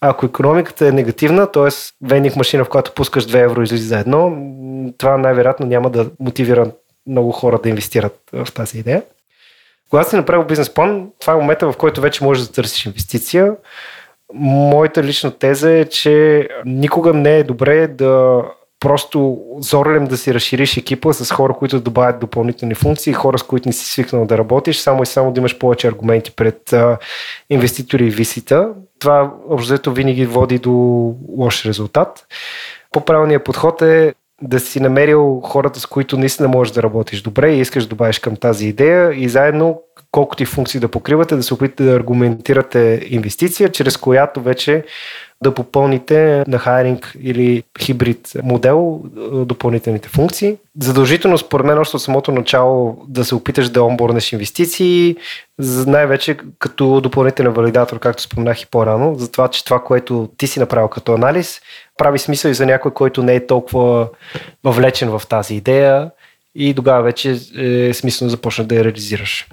[0.00, 1.68] Ако економиката е негативна, т.е.
[2.06, 4.36] веник машина, в която пускаш 2 евро излиза за едно,
[4.98, 6.70] това най-вероятно няма да мотивира
[7.06, 9.02] много хора да инвестират в тази идея.
[9.90, 13.52] Когато си направил бизнес план, това е момента, в който вече можеш да търсиш инвестиция.
[14.34, 18.42] Моята лична теза е, че никога не е добре да
[18.80, 23.68] просто зорлем да си разшириш екипа с хора, които добавят допълнителни функции, хора с които
[23.68, 26.74] не си свикнал да работиш, само и само да имаш повече аргументи пред
[27.50, 28.68] инвеститори и висита.
[28.98, 30.70] Това общо винаги води до
[31.28, 32.26] лош резултат.
[32.92, 37.60] По-правилният подход е да си намерил хората, с които наистина можеш да работиш добре и
[37.60, 41.54] искаш да добавиш към тази идея и заедно колкото и функции да покривате, да се
[41.54, 44.84] опитате да аргументирате инвестиция, чрез която вече
[45.42, 49.00] да попълните на хайринг или хибрид модел
[49.32, 50.56] допълнителните функции.
[50.80, 55.16] Задължително, според мен, още от самото начало да се опиташ да онборнеш инвестиции,
[55.86, 60.60] най-вече като допълнителен валидатор, както споменах и по-рано, за това, че това, което ти си
[60.60, 61.60] направил като анализ,
[62.00, 64.08] прави смисъл и за някой, който не е толкова
[64.64, 66.10] въвлечен в тази идея
[66.54, 69.48] и тогава вече е смислено да започнеш да я реализираш.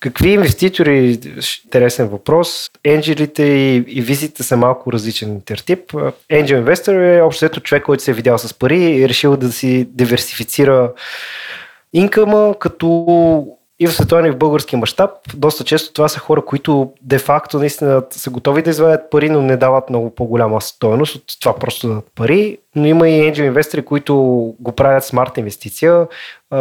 [0.00, 1.18] Какви инвеститори,
[1.64, 5.92] интересен въпрос, енджелите и, и визите са малко различен интертип.
[6.32, 9.52] Angel Investor е общо човек, който се е видял с пари и е решил да
[9.52, 10.92] си диверсифицира
[11.92, 15.10] инкъма, като и в световен и в български мащаб.
[15.34, 19.56] Доста често това са хора, които де-факто наистина са готови да извадят пари, но не
[19.56, 22.58] дават много по-голяма стоеност от това просто да дадат пари.
[22.76, 24.16] Но има и angel инвестори, които
[24.60, 26.06] го правят смарт инвестиция,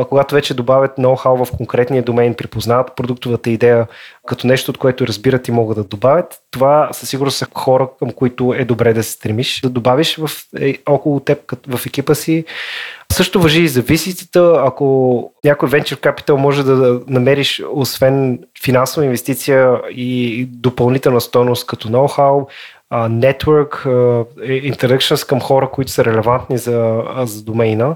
[0.09, 3.87] когато вече добавят ноу-хау в конкретния домен, припознават продуктовата идея
[4.27, 6.41] като нещо, от което разбират и могат да добавят.
[6.51, 10.29] Това със сигурност са хора, към които е добре да се стремиш, да добавиш в,
[10.59, 12.45] е, около теб, в екипа си.
[13.11, 14.61] Също въжи и за висицата.
[14.65, 22.45] Ако някой venture capital може да намериш, освен финансова инвестиция и допълнителна стойност като ноу-хау,
[22.91, 23.85] network,
[24.39, 27.95] interactions към хора, които са релевантни за, за домейна,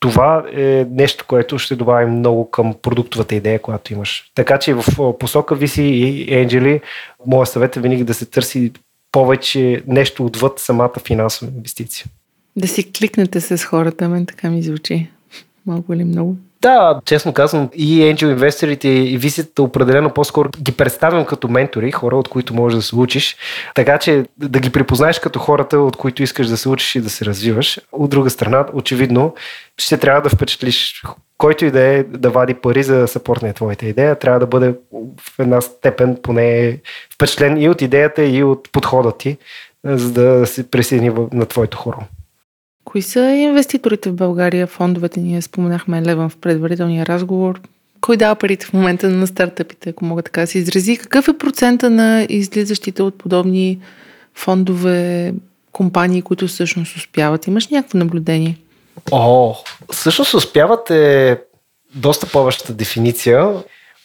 [0.00, 4.30] това е нещо, което ще добавим много към продуктовата идея, която имаш.
[4.34, 4.84] Така че в
[5.18, 6.80] посока VC и Angeli,
[7.26, 8.72] моя съвет е винаги да се търси
[9.12, 12.06] повече нещо отвъд самата финансова инвестиция.
[12.56, 15.10] Да си кликнете с хората, мен така ми звучи.
[15.66, 16.36] Малко или много?
[16.60, 22.16] Да, честно казвам, и Angel инвесторите и висите определено по-скоро ги представям като ментори, хора,
[22.16, 23.36] от които можеш да се учиш.
[23.74, 27.10] Така че да ги припознаеш като хората, от които искаш да се учиш и да
[27.10, 27.80] се развиваш.
[27.92, 29.34] От друга страна, очевидно,
[29.78, 31.02] ще трябва да впечатлиш
[31.38, 34.74] който и да е да вади пари за да съпортне твоята идея, трябва да бъде
[35.20, 36.78] в една степен поне
[37.14, 39.38] впечатлен и от идеята, и от подхода ти,
[39.84, 41.98] за да се присъедини на твоето хоро.
[42.88, 44.66] Кои са инвеститорите в България?
[44.66, 47.60] Фондовете ние споменахме Леван в предварителния разговор.
[48.00, 50.96] Кой дава парите в момента на стартъпите, ако мога така да се изрази?
[50.96, 53.78] Какъв е процента на излизащите от подобни
[54.34, 55.32] фондове,
[55.72, 57.46] компании, които всъщност успяват?
[57.46, 58.58] Имаш някакво наблюдение?
[59.12, 59.54] О,
[59.92, 61.38] всъщност успяват е
[61.94, 63.52] доста повечата дефиниция.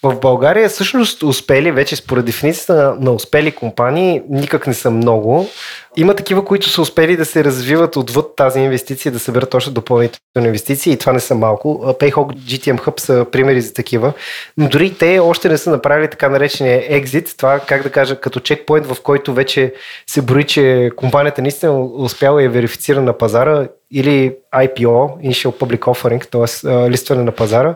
[0.04, 5.50] В България всъщност успели, вече според дефиницията на, на успели компании, никак не са много.
[5.96, 10.48] Има такива, които са успели да се развиват отвъд тази инвестиция, да съберат още допълнителни
[10.48, 11.96] инвестиции и това не са малко.
[12.00, 14.14] Payhawk, GTM Hub са примери за такива,
[14.58, 18.40] но дори те още не са направили така наречения exit, това как да кажа, като
[18.40, 19.74] чекпоинт, в който вече
[20.08, 25.80] се брои, че компанията наистина успяла и е верифицирана на пазара или IPO, Initial Public
[25.80, 26.90] Offering, т.е.
[26.90, 27.76] листване на пазара,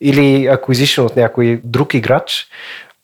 [0.00, 2.46] или acquisition от някой друг играч,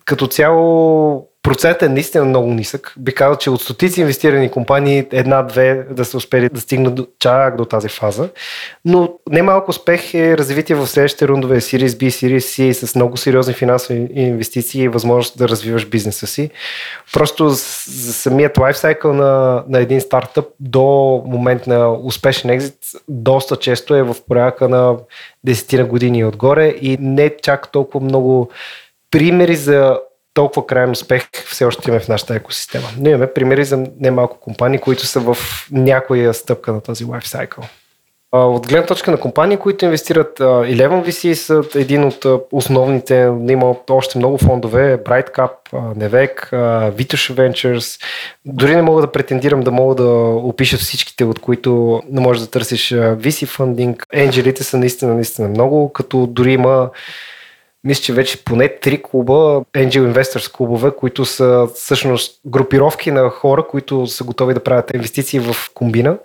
[0.05, 2.95] като цяло процентът е наистина много нисък.
[2.99, 7.57] Би казал, че от стотици инвестирани компании една-две да са успели да стигнат до, чак
[7.57, 8.29] до тази фаза.
[8.85, 13.55] Но немалко успех е развитие в следващите рундове Series B, Series C с много сериозни
[13.55, 16.51] финансови инвестиции и възможност да развиваш бизнеса си.
[17.13, 22.75] Просто за самият лайфсайкъл на, на един стартъп до момент на успешен екзит
[23.09, 24.97] доста често е в порядъка на
[25.45, 28.51] десетина години отгоре и не чак толкова много
[29.11, 29.99] примери за
[30.41, 32.89] толкова крайен успех все още имаме в нашата екосистема.
[32.99, 35.37] Но имаме примери за немалко компании, които са в
[35.73, 37.65] някоя стъпка на този лайфсайкъл.
[38.33, 44.19] От гледна точка на компании, които инвестират, Eleven VC са един от основните, има още
[44.19, 46.51] много фондове, BrightCap, Nevec,
[46.93, 48.03] Vitush Ventures.
[48.45, 50.09] Дори не мога да претендирам да мога да
[50.49, 54.07] опиша всичките, от които не можеш да търсиш VC фандинг.
[54.13, 56.91] Енджелите са наистина, наистина много, като дори има
[57.85, 59.33] мисля, че вече поне три клуба,
[59.75, 65.41] Angel Investors клубове, които са всъщност групировки на хора, които са готови да правят инвестиции
[65.41, 66.19] в комбина,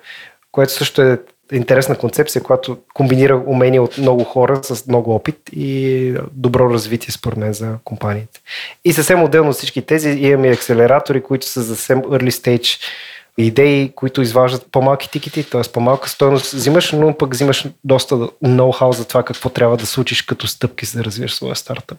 [0.52, 1.19] което също е
[1.52, 7.38] интересна концепция, която комбинира умения от много хора с много опит и добро развитие според
[7.38, 8.41] мен за компаниите.
[8.86, 12.82] И съвсем отделно от всички тези имаме акселератори, които са съвсем early stage
[13.38, 15.62] идеи, които изваждат по-малки тикети, т.е.
[15.74, 20.48] по-малка стоеност взимаш, но пък взимаш доста ноу-хау за това какво трябва да случиш като
[20.48, 21.98] стъпки, за да развиеш своя стартъп.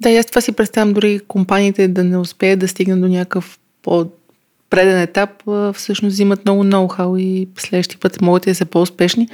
[0.00, 5.00] Да, аз това си представям дори компаниите да не успеят да стигнат до някакъв по-преден
[5.00, 5.30] етап,
[5.74, 9.28] всъщност взимат много ноу-хау и следващия път могат да са по-успешни.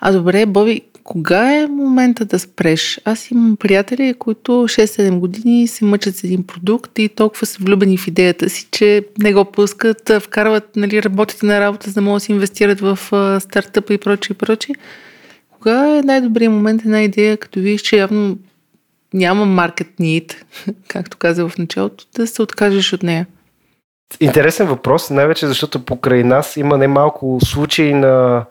[0.00, 3.00] А добре, Боби, Кога е момента да спреш?
[3.04, 7.98] Аз имам приятели, които 6-7 години се мъчат с един продукт и толкова са влюбени
[7.98, 12.16] в идеята си, че не го пускат, вкарват, нали, работят на работа, за да могат
[12.16, 12.98] да се инвестират в
[13.40, 14.74] стартъпа и прочее и прочее.
[15.50, 18.38] Кога е най-добрият момент една идея, като видиш, че явно
[19.14, 20.34] няма market need,
[20.88, 23.26] както каза в началото, да се откажеш от нея?
[24.20, 28.44] Интересен въпрос, най-вече защото покрай нас има немалко случаи на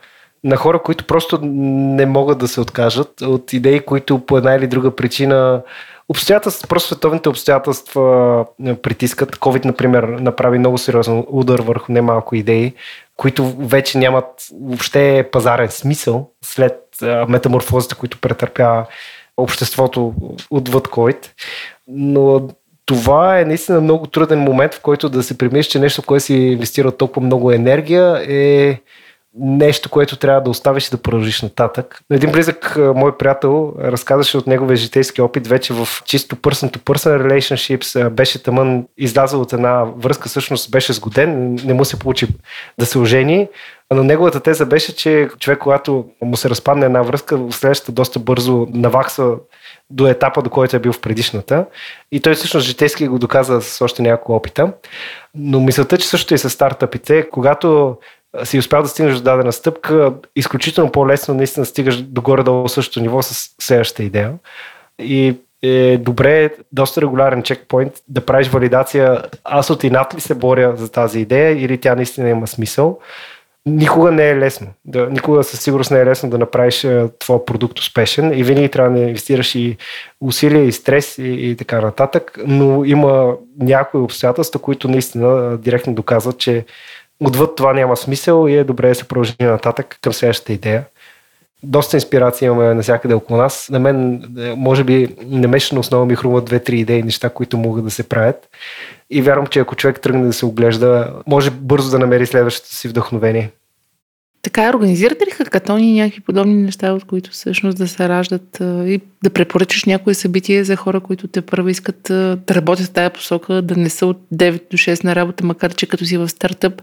[0.43, 4.67] на хора, които просто не могат да се откажат от идеи, които по една или
[4.67, 5.61] друга причина
[6.09, 8.45] обстоятелства, просто световните обстоятелства
[8.81, 9.35] притискат.
[9.35, 12.73] COVID, например, направи много сериозен удар върху немалко идеи,
[13.17, 14.25] които вече нямат
[14.61, 16.79] въобще пазарен смисъл след
[17.27, 18.85] метаморфозите, които претърпя
[19.37, 20.13] обществото
[20.51, 21.27] отвъд COVID.
[21.87, 22.47] Но
[22.85, 26.33] това е наистина много труден момент, в който да се примиш, че нещо, което си
[26.33, 28.79] инвестира толкова много енергия е
[29.39, 32.01] нещо, което трябва да оставиш и да продължиш нататък.
[32.11, 37.27] Един близък мой приятел разказваше от неговия житейски опит вече в чисто person to person
[37.27, 38.09] relationships.
[38.09, 42.27] Беше тъмън, излязъл от една връзка, всъщност беше сгоден, не му се получи
[42.79, 43.47] да се ожени.
[43.93, 48.67] Но неговата теза беше, че човек, когато му се разпадне една връзка, следващата доста бързо
[48.73, 49.35] наваксва
[49.89, 51.65] до етапа, до който е бил в предишната.
[52.11, 54.73] И той всъщност житейски го доказа с още няколко опита.
[55.35, 57.97] Но мисълта, че също и с стартъпите, когато
[58.43, 63.21] си успял да стигнеш до дадена стъпка, изключително по-лесно наистина стигаш до горе-долу същото ниво
[63.21, 64.33] с следващата идея.
[64.99, 69.21] И е добре, доста регулярен чекпоинт да правиш валидация.
[69.43, 72.99] Аз от инат ли се боря за тази идея или тя наистина има смисъл.
[73.65, 74.67] Никога не е лесно.
[74.85, 78.69] Да, никога със сигурност не е лесно да направиш е, твоя продукт успешен и винаги
[78.69, 79.77] трябва да инвестираш и
[80.21, 86.37] усилия, и стрес и, и така нататък, но има някои обстоятелства, които наистина директно доказват,
[86.37, 86.65] че
[87.25, 90.83] отвъд това няма смисъл и е добре да се продължи нататък към следващата идея.
[91.63, 93.69] Доста инспирация имаме навсякъде около нас.
[93.71, 97.83] На мен, е, може би, на месечна основа ми хрумват две-три идеи, неща, които могат
[97.85, 98.49] да се правят.
[99.09, 102.87] И вярвам, че ако човек тръгне да се оглежда, може бързо да намери следващото си
[102.87, 103.51] вдъхновение.
[104.41, 109.01] Така, организирате ли хакатони и някакви подобни неща, от които всъщност да се раждат и
[109.23, 113.61] да препоръчаш някое събитие за хора, които те първо искат да работят в тая посока,
[113.61, 116.81] да не са от 9 до 6 на работа, макар че като си в стартъп,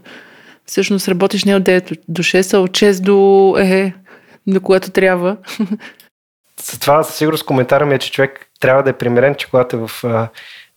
[0.65, 3.93] всъщност работиш не от 9 до 6, а от 6 до е,
[4.47, 5.37] до което трябва.
[6.63, 9.75] За това със сигурност коментара ми е, че човек трябва да е примерен, че когато
[9.75, 9.91] е в,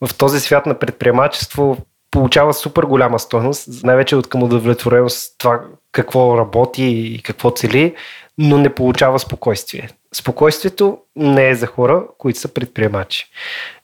[0.01, 1.77] в този свят на предприемачество
[2.11, 5.61] получава супер голяма стойност, най-вече от към удовлетвореност това
[5.93, 7.94] какво работи и какво цели,
[8.39, 9.89] но не получава спокойствие.
[10.15, 13.27] Спокойствието не е за хора, които са предприемачи.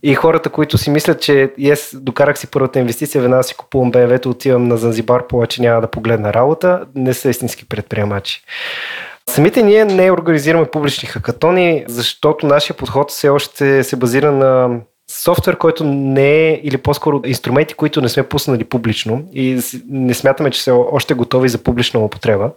[0.03, 4.31] И хората, които си мислят, че yes, докарах си първата инвестиция, веднага си купувам БМВ-то,
[4.31, 8.43] отивам на Занзибар, повече няма да погледна работа, не са истински предприемачи.
[9.29, 15.59] Самите ние не организираме публични хакатони, защото нашия подход все още се базира на софтуер,
[15.59, 20.63] който не е, или по-скоро инструменти, които не сме пуснали публично и не смятаме, че
[20.63, 22.51] са още готови за публична употреба.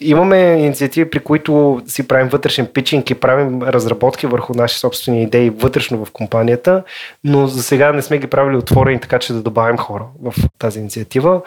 [0.00, 5.50] Имаме инициативи, при които си правим вътрешен питчинг и правим разработки върху наши собствени идеи
[5.50, 6.84] вътрешно в компанията,
[7.24, 10.80] но за сега не сме ги правили отворени, така че да добавим хора в тази
[10.80, 11.40] инициатива.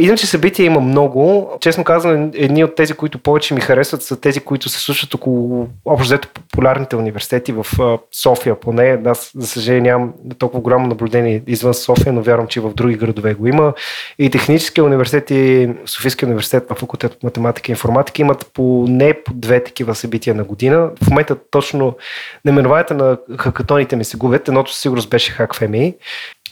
[0.00, 1.50] Иначе събития има много.
[1.60, 5.68] Честно казвам, едни от тези, които повече ми харесват, са тези, които се случват около
[5.84, 7.66] общо популярните университети в
[8.12, 8.60] София.
[8.60, 12.96] Поне аз, за съжаление, нямам толкова голямо наблюдение извън София, но вярвам, че в други
[12.96, 13.72] градове го има.
[14.18, 19.14] И техническия университет и Софийския университет на факултет по математика и информатика имат по не
[19.24, 20.90] по две такива събития на година.
[21.02, 21.96] В момента точно
[22.44, 24.48] наименованията на хакатоните ми се губят.
[24.48, 25.94] Едното със сигурност беше HackFMI.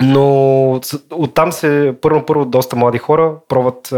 [0.03, 3.93] Но оттам се първо-първо доста млади хора пробват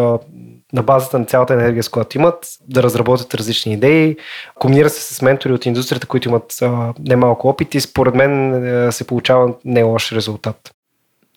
[0.72, 4.16] на базата на цялата енергия, с която имат, да разработят различни идеи.
[4.54, 9.06] Комбинира се с ментори от индустрията, които имат а, немалко опит и според мен се
[9.06, 10.74] получава не лош резултат.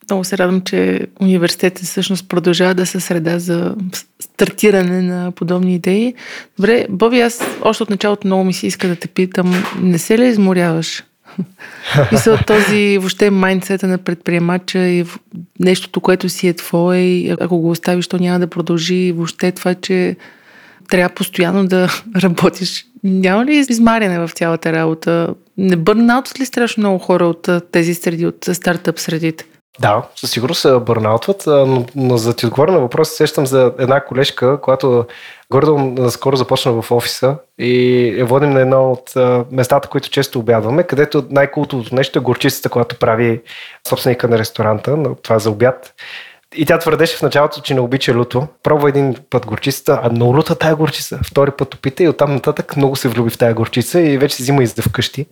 [0.10, 3.76] Много се радвам, че университетът всъщност продължава да се среда за
[4.20, 6.14] стартиране на подобни идеи.
[6.58, 10.18] Добре, Боби, аз още от началото много ми се иска да те питам, не се
[10.18, 11.04] ли изморяваш?
[12.12, 15.06] Мисля, този въобще майндсета на предприемача и
[15.60, 19.12] нещото, което си е твое, ако го оставиш, то няма да продължи.
[19.12, 20.16] Въобще това, че
[20.90, 22.86] трябва постоянно да работиш.
[23.04, 25.34] Няма ли измаряне в цялата работа?
[25.58, 29.46] Не бърнаут ли страшно много хора от тези среди, от стартъп средите?
[29.80, 33.74] Да, със сигурност се бърнаутват, но, но за да ти отговоря на въпрос, сещам за
[33.80, 35.06] една колежка, която
[35.52, 39.14] гордо скоро започна в офиса и я водим на едно от
[39.52, 43.42] местата, които често обядваме, където най-култовото нещо е горчицата, която прави
[43.88, 45.94] собственика на ресторанта, това е за обяд.
[46.58, 48.48] И тя твърдеше в началото, че не обича люто.
[48.64, 51.20] Пробва един път горчицата, а много люта тая горчица.
[51.26, 54.42] Втори път опита и оттам нататък много се влюби в тая горчица и вече си
[54.42, 55.26] взима и за вкъщи.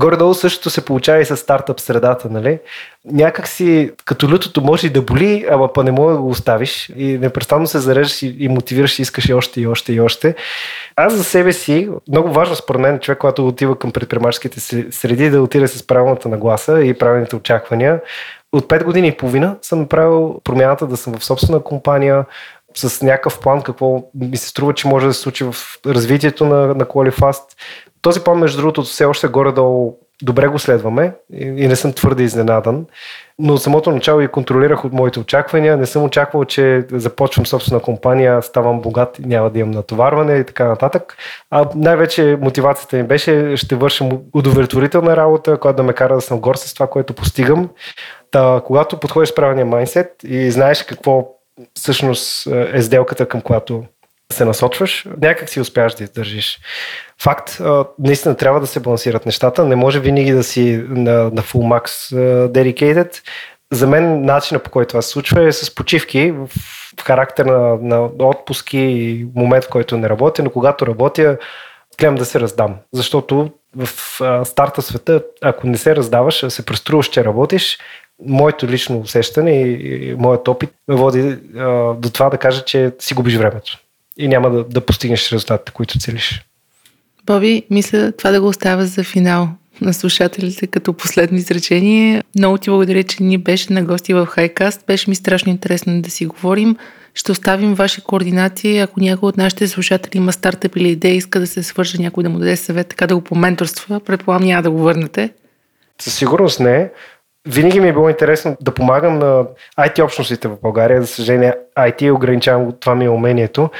[0.00, 2.58] Горе-долу същото се получава и с стартъп средата, нали?
[3.04, 6.92] Някак си, като лютото може и да боли, ама па не мога да го оставиш
[6.96, 10.34] и непрестанно се зареждаш и, и мотивираш и искаш и още и още и още.
[10.96, 14.60] Аз за себе си, много важно според мен, човек, когато отива към предприемаческите
[14.90, 18.00] среди, да отиде с правилната нагласа и правилните очаквания.
[18.54, 22.24] От 5 години и половина съм направил промяната да съм в собствена компания,
[22.74, 25.54] с някакъв план, какво ми се струва, че може да се случи в
[25.86, 27.42] развитието на, на Qualifast.
[28.02, 32.86] Този план, между другото, все още горе-долу добре го следваме и, не съм твърде изненадан.
[33.38, 35.76] Но от самото начало и контролирах от моите очаквания.
[35.76, 40.44] Не съм очаквал, че започвам собствена компания, ставам богат и няма да имам натоварване и
[40.44, 41.16] така нататък.
[41.50, 46.40] А най-вече мотивацията ми беше, ще вършим удовлетворителна работа, която да ме кара да съм
[46.40, 47.68] гор с това, което постигам.
[48.34, 51.28] Та, когато подходиш с правилния майндсет и знаеш какво
[51.74, 53.84] всъщност е сделката, към която
[54.32, 56.60] се насочваш, някак си успяваш да издържиш.
[57.22, 57.60] Факт,
[57.98, 59.64] наистина трябва да се балансират нещата.
[59.64, 61.86] Не може винаги да си на, на full max
[62.48, 63.16] dedicated.
[63.72, 66.48] За мен начинът по който това се случва е с почивки в,
[67.02, 71.38] характер на, на отпуски и момент, в който не работя, но когато работя,
[71.98, 72.76] гледам да се раздам.
[72.92, 73.88] Защото в
[74.44, 77.78] старта света, ако не се раздаваш, а се преструваш, че работиш,
[78.26, 82.92] моето лично усещане и, и моят опит ме води а, до това да кажа, че
[82.98, 83.78] си губиш времето
[84.18, 86.44] и няма да, да постигнеш резултатите, които целиш.
[87.26, 89.48] Боби, мисля това да го оставя за финал
[89.80, 92.22] на слушателите като последно изречение.
[92.38, 94.86] Много ти благодаря, че ни беше на гости в Хайкаст.
[94.86, 96.76] Беше ми страшно интересно да си говорим.
[97.14, 98.78] Ще оставим ваши координати.
[98.78, 102.30] Ако някой от нашите слушатели има стартъп или идея, иска да се свърже някой да
[102.30, 105.30] му даде съвет, така да го поменторства, предполагам няма да го върнете.
[106.02, 106.90] Със сигурност не.
[107.48, 109.44] Винаги ми е било интересно да помагам на
[109.78, 111.02] IT общностите в България.
[111.02, 113.70] За съжаление, IT ограничавам, това ми е умението.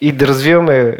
[0.00, 0.94] И да развиваме е,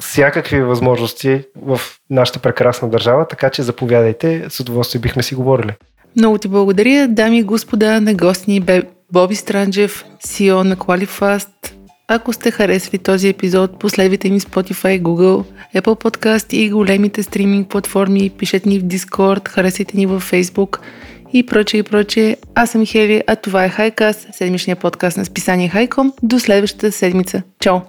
[0.00, 1.80] всякакви възможности в
[2.10, 5.72] нашата прекрасна държава, така че заповядайте, с удоволствие бихме си говорили.
[6.16, 11.72] Много ти благодаря, дами и господа, на гостни бе Боби Странджев, CEO на Qualifast.
[12.08, 15.44] Ако сте харесали този епизод, последвайте ни Spotify, Google,
[15.76, 20.78] Apple Podcast и големите стриминг платформи, пишете ни в Discord, харесайте ни във Facebook–
[21.32, 22.36] и прочее и прочее.
[22.54, 26.12] Аз съм Хели, а това е Хайкаст, седмичния подкаст на списание Хайком.
[26.22, 27.42] До следващата седмица.
[27.60, 27.80] Чао!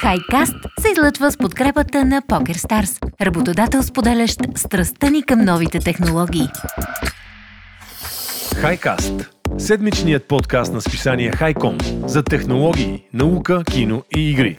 [0.00, 6.48] Хайкаст се излъчва с подкрепата на PokerStars, работодател споделящ страстта ни към новите технологии.
[8.56, 14.56] Хайкаст седмичният подкаст на списание Хайком за технологии, наука, кино и игри.